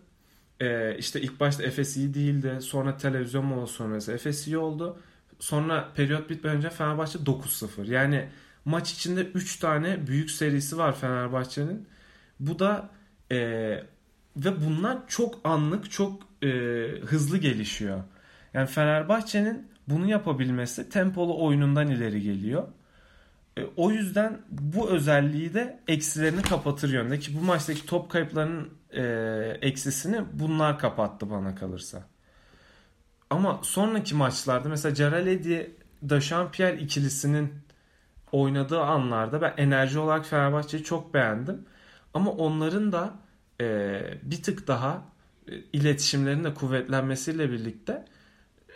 E, 0.60 0.96
işte 0.98 1.20
ilk 1.20 1.40
başta 1.40 1.62
Efes 1.62 1.96
iyi 1.96 2.14
değildi. 2.14 2.58
Sonra 2.60 2.96
televizyon 2.96 3.44
molası 3.44 3.72
sonrası 3.72 4.12
Efes 4.12 4.46
iyi 4.46 4.58
oldu. 4.58 4.98
Sonra 5.38 5.88
periyot 5.94 6.30
bitmeden 6.30 6.56
önce 6.56 6.70
Fenerbahçe 6.70 7.18
9-0. 7.18 7.90
Yani 7.90 8.28
maç 8.64 8.92
içinde 8.92 9.22
3 9.22 9.58
tane 9.58 10.06
büyük 10.06 10.30
serisi 10.30 10.78
var 10.78 10.96
Fenerbahçe'nin. 10.96 11.86
Bu 12.40 12.58
da 12.58 12.90
e, 13.32 13.38
ve 14.36 14.66
bunlar 14.66 14.98
çok 15.08 15.40
anlık, 15.44 15.90
çok 15.90 16.22
e, 16.42 16.48
hızlı 17.06 17.38
gelişiyor. 17.38 18.02
Yani 18.54 18.66
Fenerbahçe'nin 18.66 19.66
bunu 19.88 20.10
yapabilmesi 20.10 20.88
tempolu 20.88 21.44
oyunundan 21.44 21.88
ileri 21.88 22.22
geliyor. 22.22 22.68
E, 23.56 23.64
o 23.76 23.90
yüzden 23.90 24.40
bu 24.50 24.90
özelliği 24.90 25.54
de 25.54 25.80
eksilerini 25.88 26.42
kapatır 26.42 26.92
yönde 26.92 27.18
ki 27.18 27.36
bu 27.40 27.44
maçtaki 27.44 27.86
top 27.86 28.10
kayıplarının 28.10 28.70
e, 28.90 29.02
eksisini 29.60 30.24
bunlar 30.32 30.78
kapattı 30.78 31.30
bana 31.30 31.54
kalırsa. 31.54 32.02
Ama 33.30 33.60
sonraki 33.62 34.14
maçlarda 34.14 34.68
mesela 34.68 34.94
Ceraledi 34.94 35.76
Daşampierre 36.08 36.78
ikilisinin 36.78 37.54
oynadığı 38.32 38.80
anlarda 38.80 39.42
ben 39.42 39.54
enerji 39.56 39.98
olarak 39.98 40.26
Fenerbahçe'yi 40.26 40.84
çok 40.84 41.14
beğendim. 41.14 41.66
Ama 42.14 42.30
onların 42.30 42.92
da 42.92 43.14
e, 43.60 44.00
bir 44.22 44.42
tık 44.42 44.68
daha 44.68 45.04
e, 45.48 45.56
iletişimlerin 45.72 46.44
de 46.44 46.54
kuvvetlenmesiyle 46.54 47.50
birlikte 47.50 48.04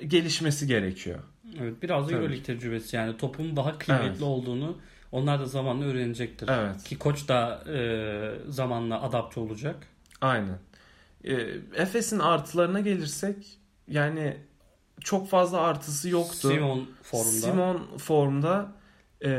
gelişmesi 0.07 0.67
gerekiyor. 0.67 1.19
Evet, 1.61 1.83
biraz 1.83 2.09
da. 2.09 2.13
Euroleague 2.13 2.43
tecrübesi 2.43 2.97
yani 2.97 3.17
topun 3.17 3.57
daha 3.57 3.79
kıymetli 3.79 4.09
Evet. 4.09 4.23
olduğunu 4.23 4.77
onlar 5.13 5.41
da 5.41 5.47
zamanla 5.47 5.85
öğrenecektir. 5.85 6.49
Evet. 6.49 6.85
Ki 6.85 6.99
koç 6.99 7.29
da 7.29 7.65
e, 7.73 7.79
zamanla 8.49 9.03
adapte 9.03 9.41
olacak. 9.41 9.77
Aynen. 10.21 10.59
E, 11.25 11.33
Efes'in 11.75 12.19
artılarına 12.19 12.81
gelirsek 12.81 13.59
yani 13.89 14.37
çok 15.01 15.29
fazla 15.29 15.61
artısı 15.61 16.09
yoktu. 16.09 16.49
Simon 16.49 16.89
formda. 17.03 17.25
Simon 17.31 17.99
formda 17.99 18.73
e, 19.25 19.31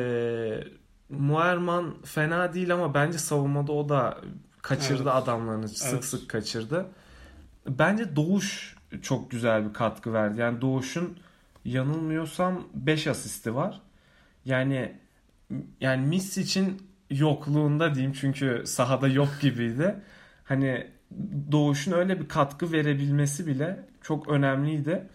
Muerman 1.10 1.96
fena 2.06 2.54
değil 2.54 2.74
ama 2.74 2.94
bence 2.94 3.18
savunmada 3.18 3.72
o 3.72 3.90
da 3.90 4.18
kaçırdı 4.62 5.04
Evet. 5.04 5.14
adamlarını 5.16 5.68
sık 5.70 5.94
Evet. 5.94 6.06
sık 6.06 6.30
kaçırdı. 6.30 6.86
Bence 7.68 8.16
Doğuş 8.16 8.76
çok 9.02 9.32
güzel 9.32 9.70
bir 9.70 9.74
katkı 9.74 10.14
verdi. 10.14 10.42
Yani 10.42 10.62
Doğuş'un 10.62 11.18
yanılmıyorsam 11.66 12.68
5 12.74 13.08
asisti 13.08 13.56
var. 13.56 13.82
Yani 14.46 14.96
yani 15.82 16.08
Miss 16.08 16.38
için 16.38 16.82
yokluğunda 17.10 17.96
diyeyim 17.96 18.14
çünkü 18.14 18.64
sahada 18.66 19.08
yok 19.08 19.30
gibiydi. 19.42 19.96
Hani 20.44 20.88
Doğuş'un 21.52 21.92
öyle 21.92 22.20
bir 22.20 22.28
katkı 22.28 22.72
verebilmesi 22.72 23.48
bile 23.48 23.86
çok 24.02 24.30
önemliydi. 24.30 25.08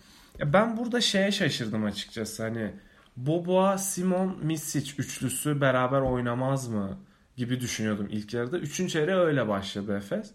Ben 0.45 0.77
burada 0.77 1.01
şeye 1.01 1.33
şaşırdım 1.33 1.85
açıkçası. 1.85 2.43
Hani 2.43 2.71
Boboa, 3.17 3.79
Simon, 3.79 4.39
Misic 4.43 4.93
üçlüsü 4.99 5.61
beraber 5.61 6.01
oynamaz 6.01 6.69
mı 6.69 6.99
gibi 7.37 7.61
düşünüyordum 7.61 8.09
ilk 8.11 8.35
yarıda. 8.35 8.59
Üçüncü 8.59 8.99
yarı 8.99 9.19
öyle 9.19 9.49
başladı 9.49 9.97
Efes. 9.97 10.33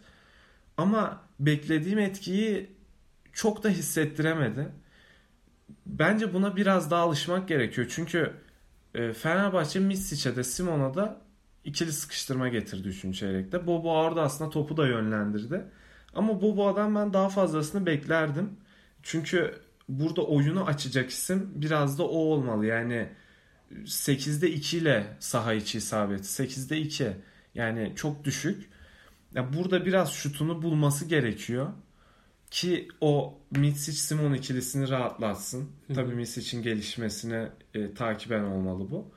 Ama 0.78 1.22
beklediğim 1.40 2.00
etkiyi 2.00 2.70
çok 3.34 3.64
da 3.64 3.70
hissettiremedi. 3.70 4.68
Bence 5.86 6.34
buna 6.34 6.56
biraz 6.56 6.92
daha 6.92 7.04
alışmak 7.04 7.48
gerekiyor. 7.48 7.88
Çünkü 7.90 8.34
e, 8.96 9.14
Fenerbahçe 9.14 9.80
Misic'e 9.80 10.36
de 10.36 10.44
Simon'a 10.44 10.96
da 10.96 11.22
ikili 11.64 11.92
sıkıştırma 11.92 12.48
getirdi 12.50 12.88
3. 12.88 13.20
çeyrekte. 13.20 13.68
Bobo 13.68 13.92
orada 13.92 14.22
aslında 14.22 14.50
topu 14.50 14.78
da 14.78 14.88
yönlendirdi. 14.88 15.66
Ama 16.16 16.42
Bobo'dan 16.42 16.96
ben 16.96 17.14
daha 17.14 17.30
fazlasını 17.30 17.86
beklerdim. 17.86 18.50
Çünkü 19.04 19.56
burada 19.90 20.22
oyunu 20.22 20.66
açacak 20.66 21.10
isim 21.10 21.52
biraz 21.56 22.00
da 22.00 22.04
o 22.04 22.18
olmalı. 22.18 22.66
Yani 22.66 23.10
8'de 23.72 24.52
2 24.52 24.78
ile 24.78 25.18
saha 25.20 25.54
içi 25.54 25.78
isabeti. 25.78 26.24
8'de 26.24 26.78
2. 26.78 27.12
Yani 27.56 27.94
çok 27.96 28.24
düşük. 28.24 28.70
Ya 29.34 29.54
burada 29.54 29.86
biraz 29.86 30.14
şutunu 30.14 30.62
bulması 30.62 31.06
gerekiyor. 31.06 31.68
Ki 32.52 32.88
o 33.02 33.40
Mitsic 33.52 33.98
Simon 33.98 34.34
ikilisini 34.34 34.90
rahatlatsın. 34.90 35.60
Hı 35.88 35.94
hı. 35.94 35.96
Tabii 35.96 36.16
Misic'in 36.16 36.64
gelişmesine 36.64 37.50
e, 37.74 37.94
takiben 37.94 38.44
olmalı 38.44 38.92
bu. 38.92 39.12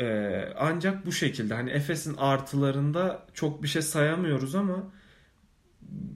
E, 0.00 0.44
ancak 0.58 1.06
bu 1.06 1.12
şekilde 1.12 1.54
hani 1.54 1.70
Efes'in 1.70 2.16
artılarında 2.16 3.26
çok 3.34 3.62
bir 3.62 3.68
şey 3.68 3.82
sayamıyoruz 3.82 4.54
ama 4.54 4.92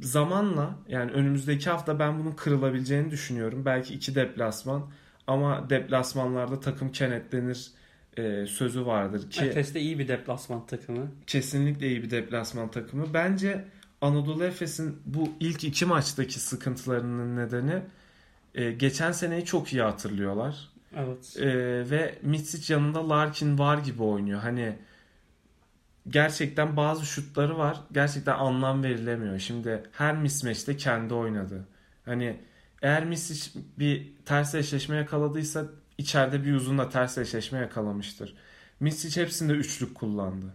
zamanla 0.03 0.79
yani 0.89 1.11
önümüzdeki 1.11 1.71
hafta 1.71 1.99
ben 1.99 2.19
bunun 2.19 2.33
kırılabileceğini 2.33 3.11
düşünüyorum. 3.11 3.65
Belki 3.65 3.95
iki 3.95 4.15
deplasman 4.15 4.91
ama 5.27 5.71
deplasmanlarda 5.71 6.61
takım 6.61 6.93
kenetlenir. 6.93 7.71
e, 8.17 8.47
sözü 8.47 8.87
vardır 8.87 9.31
ki 9.31 9.45
Efes 9.45 9.75
de 9.75 9.81
iyi 9.81 9.99
bir 9.99 10.09
deplasman 10.09 10.67
takımı. 10.67 11.11
kesinlikle 11.27 11.89
iyi 11.89 12.03
bir 12.03 12.11
deplasman 12.11 12.71
takımı. 12.71 13.15
Bence 13.15 13.65
Anadolu 14.05 14.45
Efes'in 14.45 15.03
bu 15.07 15.29
ilk 15.41 15.65
iki 15.65 15.87
maçtaki 15.87 16.41
sıkıntılarının 16.41 17.37
nedeni 17.37 17.83
e, 18.55 18.73
geçen 18.73 19.13
seneyi 19.13 19.45
çok 19.45 19.73
iyi 19.73 19.83
hatırlıyorlar. 19.83 20.69
Evet. 20.97 21.37
E, 21.39 21.47
ve 21.91 22.19
Mitsic 22.23 22.75
yanında 22.75 23.09
Larkin 23.09 23.59
var 23.59 23.79
gibi 23.79 24.03
oynuyor. 24.03 24.41
Hani 24.41 24.79
gerçekten 26.09 26.77
bazı 26.77 27.07
şutları 27.07 27.59
var. 27.59 27.81
Gerçekten 27.93 28.35
anlam 28.35 28.83
verilemiyor. 28.83 29.39
Şimdi 29.39 29.83
her 29.93 30.17
mismatch'te 30.17 30.77
kendi 30.77 31.15
oynadı. 31.15 31.69
Hani 32.05 32.41
eğer 32.83 33.05
Mitsic 33.05 33.61
bir 33.79 34.13
ters 34.25 34.55
eşleşme 34.55 34.97
yakaladıysa 34.97 35.65
içeride 35.99 36.45
bir 36.45 36.55
uzun 36.55 36.79
da 36.79 36.89
ters 36.89 37.19
eşleşme 37.19 37.59
yakalamıştır. 37.59 38.35
Mitsic 38.81 39.23
hepsinde 39.23 39.53
üçlük 39.53 39.95
kullandı. 39.95 40.55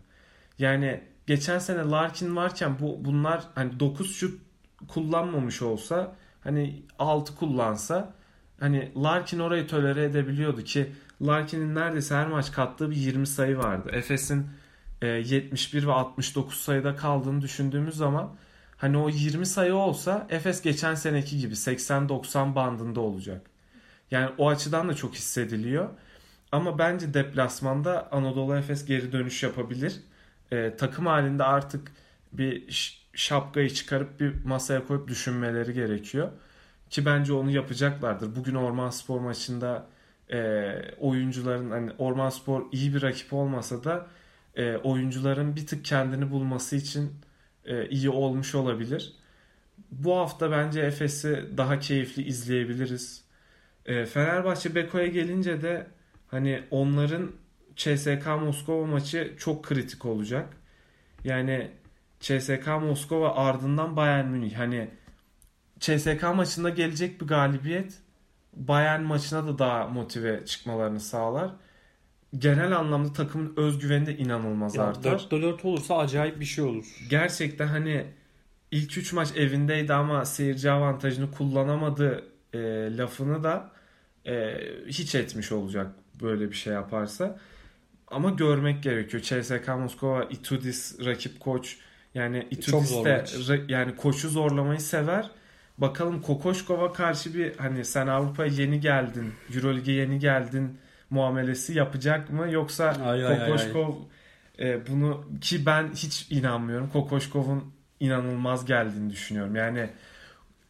Yani 0.60 1.02
geçen 1.30 1.60
sene 1.60 1.80
Larkin 1.80 2.36
varken 2.36 2.80
bu 2.80 3.06
bunlar 3.06 3.44
hani 3.56 3.80
9 3.80 4.16
şut 4.16 4.42
kullanmamış 4.88 5.62
olsa 5.62 6.16
hani 6.44 6.84
6 7.00 7.36
kullansa 7.36 8.14
hani 8.60 8.92
Larkin 8.98 9.40
orayı 9.40 9.68
tolere 9.68 10.04
edebiliyordu 10.04 10.64
ki 10.64 10.92
Larkin'in 11.22 11.76
neredeyse 11.76 12.16
her 12.16 12.28
maç 12.28 12.52
kattığı 12.52 12.92
bir 12.92 12.96
20 12.96 13.28
sayı 13.28 13.58
vardı. 13.58 13.90
Efes'in 13.94 14.48
e, 15.02 15.08
71 15.08 15.88
ve 15.88 15.92
69 15.92 16.58
sayıda 16.58 16.96
kaldığını 16.96 17.42
düşündüğümüz 17.42 17.96
zaman 17.96 18.36
hani 18.78 18.98
o 18.98 19.10
20 19.10 19.46
sayı 19.46 19.76
olsa 19.76 20.28
Efes 20.30 20.62
geçen 20.62 20.96
seneki 20.96 21.38
gibi 21.38 21.54
80-90 21.54 22.56
bandında 22.56 23.00
olacak. 23.00 23.42
Yani 24.12 24.30
o 24.38 24.50
açıdan 24.50 24.90
da 24.90 24.94
çok 24.94 25.16
hissediliyor. 25.16 25.90
Ama 26.52 26.80
bence 26.80 27.14
deplasmanda 27.14 28.12
Anadolu 28.12 28.56
Efes 28.56 28.86
geri 28.86 29.12
dönüş 29.12 29.44
yapabilir. 29.44 30.02
E, 30.52 30.76
takım 30.78 31.06
halinde 31.06 31.44
artık 31.44 31.92
bir 32.32 32.64
şapkayı 33.14 33.70
çıkarıp 33.70 34.20
bir 34.20 34.46
masaya 34.46 34.88
koyup 34.88 35.08
düşünmeleri 35.08 35.74
gerekiyor. 35.74 36.32
Ki 36.90 37.06
bence 37.06 37.34
onu 37.34 37.52
yapacaklardır. 37.52 38.36
Bugün 38.36 38.56
Orman 38.56 38.90
Spor 38.90 39.20
maçında 39.20 39.88
e, 40.32 40.72
oyuncuların 41.00 41.72
hani 41.72 41.92
Orman 41.98 42.30
Spor 42.30 42.66
iyi 42.72 42.96
bir 42.96 43.02
rakip 43.02 43.34
olmasa 43.34 43.84
da 43.84 44.08
e, 44.56 44.78
oyuncuların 44.78 45.56
bir 45.56 45.68
tık 45.68 45.86
kendini 45.86 46.32
bulması 46.32 46.76
için 46.76 47.12
e, 47.66 47.90
iyi 47.90 48.10
olmuş 48.10 48.56
olabilir. 48.56 49.14
Bu 49.92 50.18
hafta 50.18 50.52
bence 50.52 50.82
Efes'i 50.82 51.50
daha 51.58 51.80
keyifli 51.80 52.24
izleyebiliriz. 52.24 53.24
E, 53.86 54.06
Fenerbahçe 54.06 54.76
Beko'ya 54.76 55.08
gelince 55.08 55.62
de 55.62 55.88
hani 56.28 56.64
onların 56.72 57.32
CSK 57.80 58.28
Moskova 58.42 58.86
maçı 58.86 59.36
çok 59.38 59.64
kritik 59.64 60.06
olacak. 60.06 60.58
Yani 61.24 61.72
CSK 62.20 62.68
Moskova 62.68 63.36
ardından 63.36 63.96
Bayern 63.96 64.26
Münih. 64.26 64.58
Hani 64.58 64.90
CSK 65.80 66.24
maçında 66.36 66.70
gelecek 66.70 67.22
bir 67.22 67.28
galibiyet 67.28 67.94
Bayern 68.54 69.02
maçına 69.02 69.48
da 69.48 69.60
daha 69.60 69.88
motive 69.88 70.46
çıkmalarını 70.46 71.00
sağlar. 71.00 71.52
Genel 72.38 72.78
anlamda 72.78 73.14
takımın 73.14 73.54
özgüveni 73.58 74.06
de 74.06 74.18
inanılmaz 74.18 74.76
Ya 74.76 74.84
artar. 74.84 75.20
4'te 75.20 75.42
4 75.42 75.66
olursa 75.66 75.98
acayip 75.98 76.40
bir 76.40 76.46
şey 76.46 76.64
olur. 76.64 76.86
Gerçekten 77.10 77.68
hani 77.68 78.06
ilk 78.72 78.98
3 78.98 79.14
maç 79.14 79.36
evindeydi 79.36 79.94
ama 79.94 80.26
seyirci 80.26 80.72
avantajını 80.72 81.32
kullanamadı 81.32 82.24
e, 82.54 82.60
lafını 82.98 83.44
da 83.44 83.72
e, 84.26 84.58
hiç 84.88 85.16
etmiş 85.16 85.52
olacak 85.52 85.88
böyle 86.22 86.50
bir 86.50 86.56
şey 86.56 86.74
yaparsa. 86.74 87.40
Ama 88.12 88.30
görmek 88.30 88.84
gerekiyor. 88.84 89.24
CSK 89.24 89.68
Moskova, 89.68 90.24
Itudis 90.24 91.06
rakip 91.06 91.40
koç. 91.40 91.78
Yani 92.16 92.42
Çok 92.42 92.52
Itudis 92.52 93.50
de 93.50 93.62
yani 93.68 93.96
koçu 93.96 94.30
zorlamayı 94.30 94.80
sever. 94.80 95.30
Bakalım 95.78 96.22
Kokoşkova 96.22 96.94
karşı 96.94 97.34
bir 97.34 97.58
hani 97.58 97.86
sen 97.86 98.08
Avrupa'ya 98.08 98.52
yeni 98.54 98.80
geldin, 98.80 99.34
Euroleague'e 99.56 99.96
yeni 99.96 100.20
geldin 100.20 100.78
muamelesi 101.10 101.78
yapacak 101.78 102.30
mı 102.30 102.52
yoksa 102.52 102.86
Ay, 102.86 103.10
ay, 103.10 103.26
ay, 103.26 103.42
ay. 103.42 103.48
Kokoşkov 103.48 103.96
e, 104.60 104.88
bunu 104.88 105.26
ki 105.42 105.66
ben 105.66 105.92
hiç 105.96 106.28
inanmıyorum. 106.32 106.90
Kokoşkov'un 106.90 107.74
inanılmaz 108.00 108.66
geldiğini 108.66 109.10
düşünüyorum. 109.10 109.56
Yani 109.56 109.90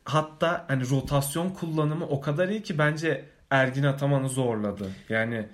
hatta 0.06 0.66
hani 0.68 0.90
rotasyon 0.90 1.50
kullanımı 1.50 2.06
o 2.06 2.22
kadar 2.22 2.48
iyi 2.48 2.64
ki 2.64 2.78
bence 2.78 3.26
Ergin 3.50 3.84
Ataman'ı 3.84 4.30
zorladı. 4.30 4.92
Yani 5.10 5.46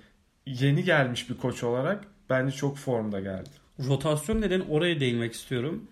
yeni 0.45 0.83
gelmiş 0.83 1.29
bir 1.29 1.37
koç 1.37 1.63
olarak 1.63 2.03
bence 2.29 2.55
çok 2.55 2.77
formda 2.77 3.19
geldi. 3.19 3.49
Rotasyon 3.79 4.41
nedeni 4.41 4.63
oraya 4.63 4.99
değinmek 4.99 5.33
istiyorum. 5.33 5.87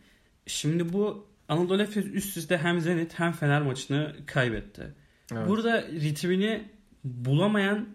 Şimdi 0.47 0.93
bu 0.93 1.27
Anadolu 1.49 1.81
Efes 1.81 2.05
üst 2.05 2.37
üste 2.37 2.57
hem 2.57 2.79
Zenit 2.81 3.19
hem 3.19 3.31
Fener 3.31 3.61
maçını 3.61 4.15
kaybetti. 4.25 4.93
Evet. 5.31 5.47
Burada 5.47 5.81
ritmini 5.81 6.63
bulamayan 7.03 7.87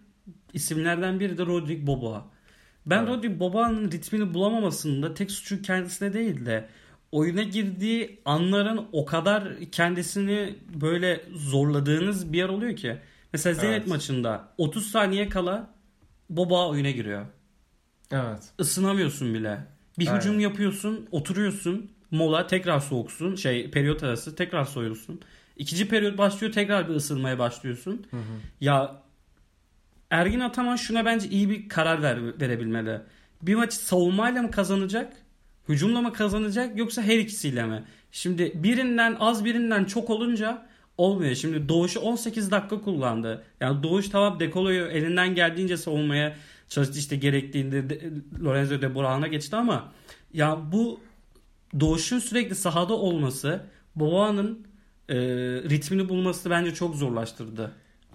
isimlerden 0.52 1.20
biri 1.20 1.38
de 1.38 1.46
Rodrik 1.46 1.86
Boboa. 1.86 2.26
Ben 2.86 2.98
Evet. 2.98 3.08
Rodrik 3.08 3.40
Boboa'nın 3.40 3.90
ritmini 3.90 4.34
bulamamasının 4.34 5.02
da 5.02 5.14
tek 5.14 5.30
suçu 5.30 5.62
kendisine 5.62 6.12
değil 6.12 6.46
de 6.46 6.68
oyuna 7.12 7.42
girdiği 7.42 8.20
anların 8.24 8.86
o 8.92 9.04
kadar 9.04 9.60
kendisini 9.72 10.54
böyle 10.80 11.24
zorladığınız 11.34 12.32
bir 12.32 12.38
yer 12.38 12.48
oluyor 12.48 12.76
ki. 12.76 12.96
Mesela 13.32 13.54
Zenit 13.54 13.72
Evet. 13.72 13.86
maçında 13.86 14.48
30 14.58 14.90
saniye 14.90 15.28
kala 15.28 15.70
Boboa 16.30 16.68
oyuna 16.68 16.90
giriyor. 16.90 17.26
Evet. 18.10 18.42
Isınamıyorsun 18.58 19.34
bile. 19.34 19.58
Bir 19.98 20.06
Aynen. 20.06 20.18
hücum 20.18 20.40
yapıyorsun, 20.40 21.08
oturuyorsun, 21.10 21.90
mola 22.10 22.46
tekrar 22.46 22.80
soğuksun, 22.80 23.34
şey 23.34 23.70
periyot 23.70 24.02
arası 24.02 24.36
tekrar 24.36 24.64
soyulsun. 24.64 25.20
İkinci 25.56 25.88
periyot 25.88 26.18
başlıyor, 26.18 26.52
tekrar 26.52 26.88
bir 26.88 26.94
ısınmaya 26.94 27.38
başlıyorsun. 27.38 28.06
Hı 28.10 28.16
hı. 28.16 28.40
Ya 28.60 29.02
Ergin 30.10 30.40
Ataman 30.40 30.76
şuna 30.76 31.04
bence 31.04 31.28
iyi 31.28 31.50
bir 31.50 31.68
karar 31.68 32.02
ver, 32.02 32.40
verebilmeli. 32.40 33.00
Bir 33.42 33.54
maçı 33.54 33.76
savunmayla 33.76 34.42
mı 34.42 34.50
kazanacak? 34.50 35.12
Hücumla 35.68 36.00
mı 36.00 36.12
kazanacak 36.12 36.78
yoksa 36.78 37.02
her 37.02 37.18
ikisiyle 37.18 37.64
mi? 37.64 37.84
Şimdi 38.12 38.52
birinden 38.54 39.16
az 39.20 39.44
birinden 39.44 39.84
çok 39.84 40.10
olunca 40.10 40.66
olmuyor. 40.98 41.34
Şimdi 41.34 41.68
Doğuş'u 41.68 42.00
18 42.00 42.50
dakika 42.50 42.80
kullandı. 42.80 43.44
Yani 43.60 43.82
Doğuş 43.82 44.08
tamam 44.08 44.40
Dekolo'yu 44.40 44.86
elinden 44.86 45.34
geldiğince 45.34 45.76
savunmaya 45.76 46.36
çalıştı 46.68 46.98
işte 46.98 47.16
gerektiğinde 47.16 47.90
de, 47.90 48.00
Lorenzo 48.44 48.80
de 48.80 48.94
Boran'a 48.94 49.26
geçti 49.26 49.56
ama 49.56 49.92
ya 50.32 50.58
bu 50.72 51.00
Doğuş'un 51.80 52.18
sürekli 52.18 52.54
sahada 52.54 52.94
olması 52.94 53.62
Boğa'nın 53.96 54.66
e, 55.08 55.16
ritmini 55.70 56.08
bulması 56.08 56.50
bence 56.50 56.74
çok 56.74 56.94
zorlaştırdı. 56.96 57.72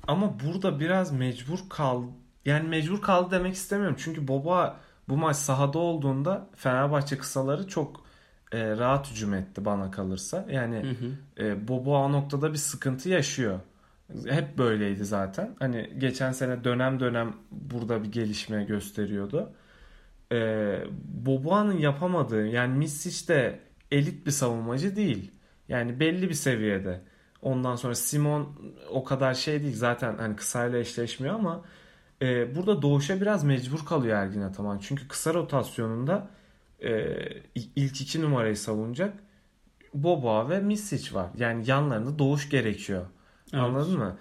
Ama 0.08 0.34
burada 0.40 0.80
biraz 0.80 1.12
mecbur 1.12 1.60
kal 1.70 2.04
yani 2.46 2.68
mecbur 2.68 3.02
kaldı 3.02 3.32
demek 3.32 3.54
istemiyorum. 3.54 3.98
Çünkü 4.00 4.28
Boba 4.28 4.80
bu 5.10 5.18
maç 5.18 5.36
sahada 5.36 5.80
olduğunda 5.80 6.50
Fenerbahçe 6.56 7.18
kısaları 7.18 7.68
çok 7.68 8.03
e, 8.54 8.78
rahat 8.78 9.12
hücum 9.12 9.34
etti 9.34 9.66
bana 9.66 9.92
kalırsa. 9.92 10.46
Yani 10.52 10.76
Hı 10.76 10.90
hı. 10.90 11.46
e, 11.46 11.68
Boba 11.68 11.90
o 11.90 12.12
noktada 12.12 12.54
bir 12.54 12.58
sıkıntı 12.58 13.10
yaşıyor. 13.10 13.60
Hep 14.28 14.58
böyleydi 14.58 15.06
zaten. 15.06 15.56
Hani 15.60 15.94
geçen 15.98 16.32
sene 16.32 16.64
dönem 16.64 17.00
dönem 17.00 17.34
burada 17.52 18.04
bir 18.04 18.12
gelişme 18.12 18.64
gösteriyordu. 18.64 19.54
E, 20.32 20.38
Boboa'nın 21.26 21.78
yapamadığı 21.78 22.48
yani 22.48 22.78
Misic 22.78 23.28
de 23.28 23.60
elit 23.92 24.26
bir 24.26 24.32
savunmacı 24.32 24.96
değil. 24.96 25.32
Yani 25.70 26.00
belli 26.00 26.30
bir 26.30 26.34
seviyede. 26.34 27.02
Ondan 27.42 27.76
sonra 27.76 27.96
Simon 27.96 28.50
o 28.90 29.04
kadar 29.04 29.34
şey 29.34 29.64
değil 29.64 29.76
zaten 29.76 30.18
hani 30.18 30.36
kısayla 30.36 30.80
eşleşmiyor 30.80 31.36
ama 31.36 31.62
e, 32.22 32.56
burada 32.56 32.82
Doğuş'a 32.82 33.22
biraz 33.22 33.44
mecbur 33.44 33.86
kalıyor 33.86 34.18
Ergin 34.18 34.42
Ataman. 34.42 34.78
Çünkü 34.80 35.08
kısa 35.08 35.34
rotasyonunda 35.34 36.30
e, 36.84 37.18
ilk 37.76 38.02
iki 38.02 38.22
numarayı 38.22 38.58
savunacak 38.58 39.14
Boba 39.94 40.50
ve 40.50 40.60
Misic 40.60 41.16
var. 41.16 41.30
Yani 41.38 41.70
yanlarında 41.70 42.20
Doğuş 42.20 42.50
gerekiyor. 42.50 43.06
Evet. 43.54 43.64
Anladın 43.64 43.98
mı? 43.98 44.18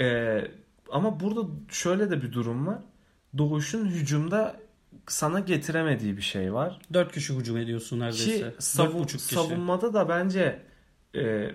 E, 0.00 0.40
ama 0.90 1.20
burada 1.20 1.48
şöyle 1.68 2.10
de 2.10 2.22
bir 2.22 2.32
durum 2.32 2.66
var. 2.66 2.78
Doğuş'un 3.38 3.86
hücumda 3.86 4.56
sana 5.06 5.40
getiremediği 5.40 6.16
bir 6.16 6.22
şey 6.22 6.54
var. 6.54 6.80
4 6.92 7.12
kişi 7.12 7.34
hücum 7.34 7.56
ediyorsun 7.56 8.00
neredeyse. 8.00 8.38
Ki 8.38 8.44
Dört 8.44 8.62
savun, 8.62 9.04
kişi. 9.04 9.18
savunmada 9.18 9.94
da 9.94 10.08
bence 10.08 10.62
e, 11.16 11.50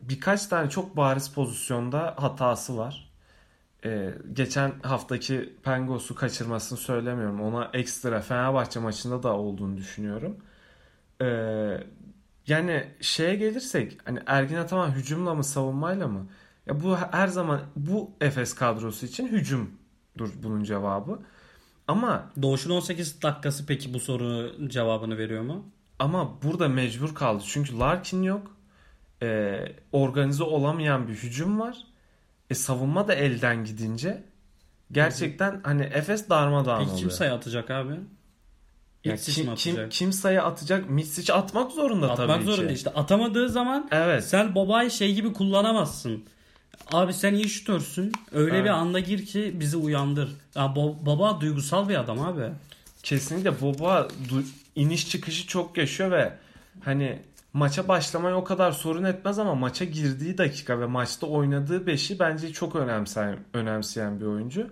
birkaç 0.00 0.46
tane 0.46 0.70
çok 0.70 0.96
bariz 0.96 1.28
pozisyonda 1.34 2.14
hatası 2.18 2.76
var. 2.76 3.09
E, 3.84 4.14
geçen 4.32 4.72
haftaki 4.82 5.56
Pengos'u 5.62 6.14
kaçırmasını 6.14 6.78
söylemiyorum. 6.78 7.40
Ona 7.40 7.70
ekstra 7.72 8.20
Fenerbahçe 8.20 8.80
maçında 8.80 9.22
da 9.22 9.36
olduğunu 9.36 9.76
düşünüyorum. 9.76 10.36
E, 11.22 11.26
yani 12.46 12.86
şeye 13.00 13.34
gelirsek 13.34 13.98
hani 14.04 14.18
Ergin 14.26 14.56
Ataman 14.56 14.90
hücumla 14.90 15.34
mı 15.34 15.44
savunmayla 15.44 16.08
mı? 16.08 16.28
Ya 16.66 16.82
bu 16.82 16.96
her 16.96 17.28
zaman 17.28 17.60
bu 17.76 18.10
Efes 18.20 18.54
kadrosu 18.54 19.06
için 19.06 19.28
hücumdur 19.28 20.30
bunun 20.42 20.64
cevabı. 20.64 21.18
Ama 21.88 22.32
Doğuş'un 22.42 22.70
18 22.70 23.22
dakikası 23.22 23.66
peki 23.66 23.94
bu 23.94 24.00
sorunun 24.00 24.68
cevabını 24.68 25.18
veriyor 25.18 25.42
mu? 25.42 25.72
ama 26.00 26.42
burada 26.42 26.68
mecbur 26.68 27.14
kaldı. 27.14 27.42
Çünkü 27.46 27.78
Larkin 27.78 28.22
yok. 28.22 28.56
Ee, 29.22 29.66
organize 29.92 30.44
olamayan 30.44 31.08
bir 31.08 31.14
hücum 31.14 31.60
var. 31.60 31.86
E, 32.50 32.54
savunma 32.54 33.08
da 33.08 33.14
elden 33.14 33.64
gidince 33.64 34.22
gerçekten 34.92 35.60
hani 35.64 35.82
Efes 35.82 36.28
darmadağın 36.28 36.78
Peki 36.78 36.90
oluyor. 36.90 36.98
kim 37.00 37.10
sayı 37.10 37.32
atacak 37.32 37.70
abi? 37.70 37.92
Ya 39.04 39.12
mi 39.12 39.18
kim, 39.20 39.34
kim, 39.34 39.48
atacak? 39.74 39.90
kim 39.92 40.12
sayı 40.12 40.42
atacak? 40.42 40.90
Mitsic 40.90 41.32
atmak 41.32 41.72
zorunda 41.72 42.10
Atmak 42.12 42.26
tabii 42.28 42.44
zorunda 42.44 42.68
ki. 42.68 42.74
işte. 42.74 42.90
Atamadığı 42.90 43.48
zaman 43.48 43.88
Evet. 43.92 44.24
sen 44.24 44.54
babayı 44.54 44.90
şey 44.90 45.14
gibi 45.14 45.32
kullanamazsın. 45.32 46.24
Abi 46.92 47.14
sen 47.14 47.34
iyi 47.34 47.48
şutörsün. 47.48 48.12
Öyle 48.32 48.54
Evet. 48.54 48.64
bir 48.64 48.70
anda 48.70 49.00
gir 49.00 49.26
ki 49.26 49.52
bizi 49.60 49.76
uyandır. 49.76 50.30
Ya 50.54 50.62
bo- 50.62 51.06
baba 51.06 51.40
duygusal 51.40 51.88
bir 51.88 51.94
adam 52.00 52.20
abi. 52.20 52.44
Kesinlikle 53.02 53.60
Boba 53.60 54.08
du- 54.30 54.44
iniş 54.76 55.08
çıkışı 55.10 55.46
çok 55.46 55.76
yaşıyor 55.78 56.10
ve 56.10 56.32
hani 56.84 57.18
maça 57.52 57.88
başlamayı 57.88 58.34
o 58.34 58.44
kadar 58.44 58.72
sorun 58.72 59.04
etmez 59.04 59.38
ama 59.38 59.54
maça 59.54 59.84
girdiği 59.84 60.38
dakika 60.38 60.80
ve 60.80 60.86
maçta 60.86 61.26
oynadığı 61.26 61.86
beşi 61.86 62.18
bence 62.18 62.52
çok 62.52 62.76
önemseyen, 62.76 63.38
önemseyen 63.54 64.20
bir 64.20 64.26
oyuncu. 64.26 64.70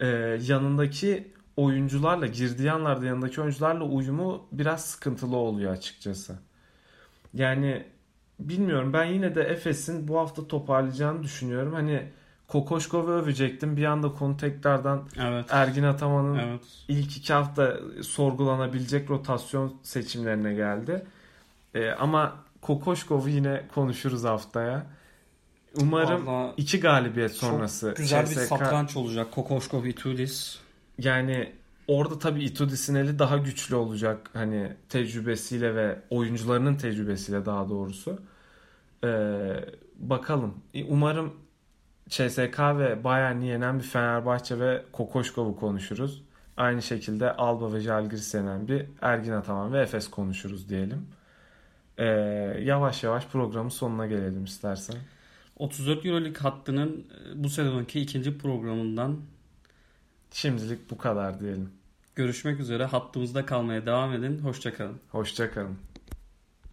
Ee, 0.00 0.06
yanındaki 0.46 1.32
oyuncularla 1.56 2.26
girdiği 2.26 2.72
anlarda 2.72 3.06
yanındaki 3.06 3.40
oyuncularla 3.40 3.84
uyumu 3.84 4.46
biraz 4.52 4.84
sıkıntılı 4.84 5.36
oluyor 5.36 5.72
açıkçası. 5.72 6.38
Yani 7.34 7.86
bilmiyorum 8.40 8.92
ben 8.92 9.04
yine 9.04 9.34
de 9.34 9.42
Efes'in 9.42 10.08
bu 10.08 10.18
hafta 10.18 10.48
toparlayacağını 10.48 11.22
düşünüyorum. 11.22 11.72
Hani 11.72 12.02
Kokoşkov'u 12.48 13.10
övecektim. 13.10 13.76
Bir 13.76 13.84
anda 13.84 14.12
konu 14.12 14.36
tekrardan 14.36 15.02
Evet. 15.20 15.46
Ergin 15.50 15.82
Ataman'ın 15.82 16.38
Evet. 16.38 16.60
ilk 16.88 17.16
iki 17.16 17.32
hafta 17.32 17.76
sorgulanabilecek 18.02 19.10
rotasyon 19.10 19.74
seçimlerine 19.82 20.54
geldi. 20.54 21.06
Ee, 21.74 21.90
ama 21.90 22.36
Kokoşkov'u 22.60 23.28
yine 23.28 23.62
konuşuruz 23.74 24.24
haftaya. 24.24 24.86
Umarım 25.80 26.26
Vallahi 26.26 26.54
iki 26.56 26.80
galibiyet 26.80 27.32
sonrası 27.32 27.86
çok 27.86 27.96
güzel 27.96 28.22
bir 28.22 28.34
CSK 28.34 28.40
satranç 28.40 28.96
olacak. 28.96 29.32
Kokoşkov 29.32 29.84
Itulis. 29.84 30.58
yani 30.98 31.52
orada 31.88 32.18
tabii 32.18 32.44
Itudis'in 32.44 32.94
eli 32.94 33.18
daha 33.18 33.36
güçlü 33.36 33.74
olacak 33.74 34.30
hani 34.32 34.72
tecrübesiyle 34.88 35.74
ve 35.74 35.98
oyuncularının 36.10 36.74
tecrübesiyle 36.76 37.46
daha 37.46 37.68
doğrusu. 37.68 38.18
Ee, 39.04 39.64
bakalım. 39.96 40.54
Umarım 40.88 41.32
CSK 42.08 42.58
ve 42.60 43.04
Bayern'i 43.04 43.46
yenen 43.46 43.78
bir 43.78 43.84
Fenerbahçe 43.84 44.60
ve 44.60 44.84
Kokoşkov'u 44.92 45.56
konuşuruz. 45.56 46.22
Aynı 46.56 46.82
şekilde 46.82 47.32
Alba 47.32 47.72
ve 47.72 47.80
Žalgiris 47.80 48.34
yenen 48.34 48.68
bir 48.68 48.86
Ergin 49.02 49.32
Ataman 49.32 49.72
ve 49.72 49.80
Efes 49.80 50.10
konuşuruz 50.10 50.68
diyelim. 50.68 51.06
Ee, 52.02 52.06
yavaş 52.64 53.04
yavaş 53.04 53.26
programın 53.26 53.68
sonuna 53.68 54.06
gelelim 54.06 54.44
istersen. 54.44 54.96
34 55.56 56.06
Euroleague 56.06 56.40
hattının 56.40 57.06
e, 57.30 57.44
bu 57.44 57.48
sezonki 57.48 58.00
ikinci 58.00 58.38
programından 58.38 59.20
Şimdilik 60.30 60.90
bu 60.90 60.98
kadar 60.98 61.40
diyelim. 61.40 61.70
görüşmek 62.14 62.60
üzere. 62.60 62.84
Hattımızda 62.84 63.46
kalmaya 63.46 63.86
devam 63.86 64.12
edin. 64.12 64.38
Hoşçakalın. 64.38 65.00
Hoşçakalın. 65.10 65.78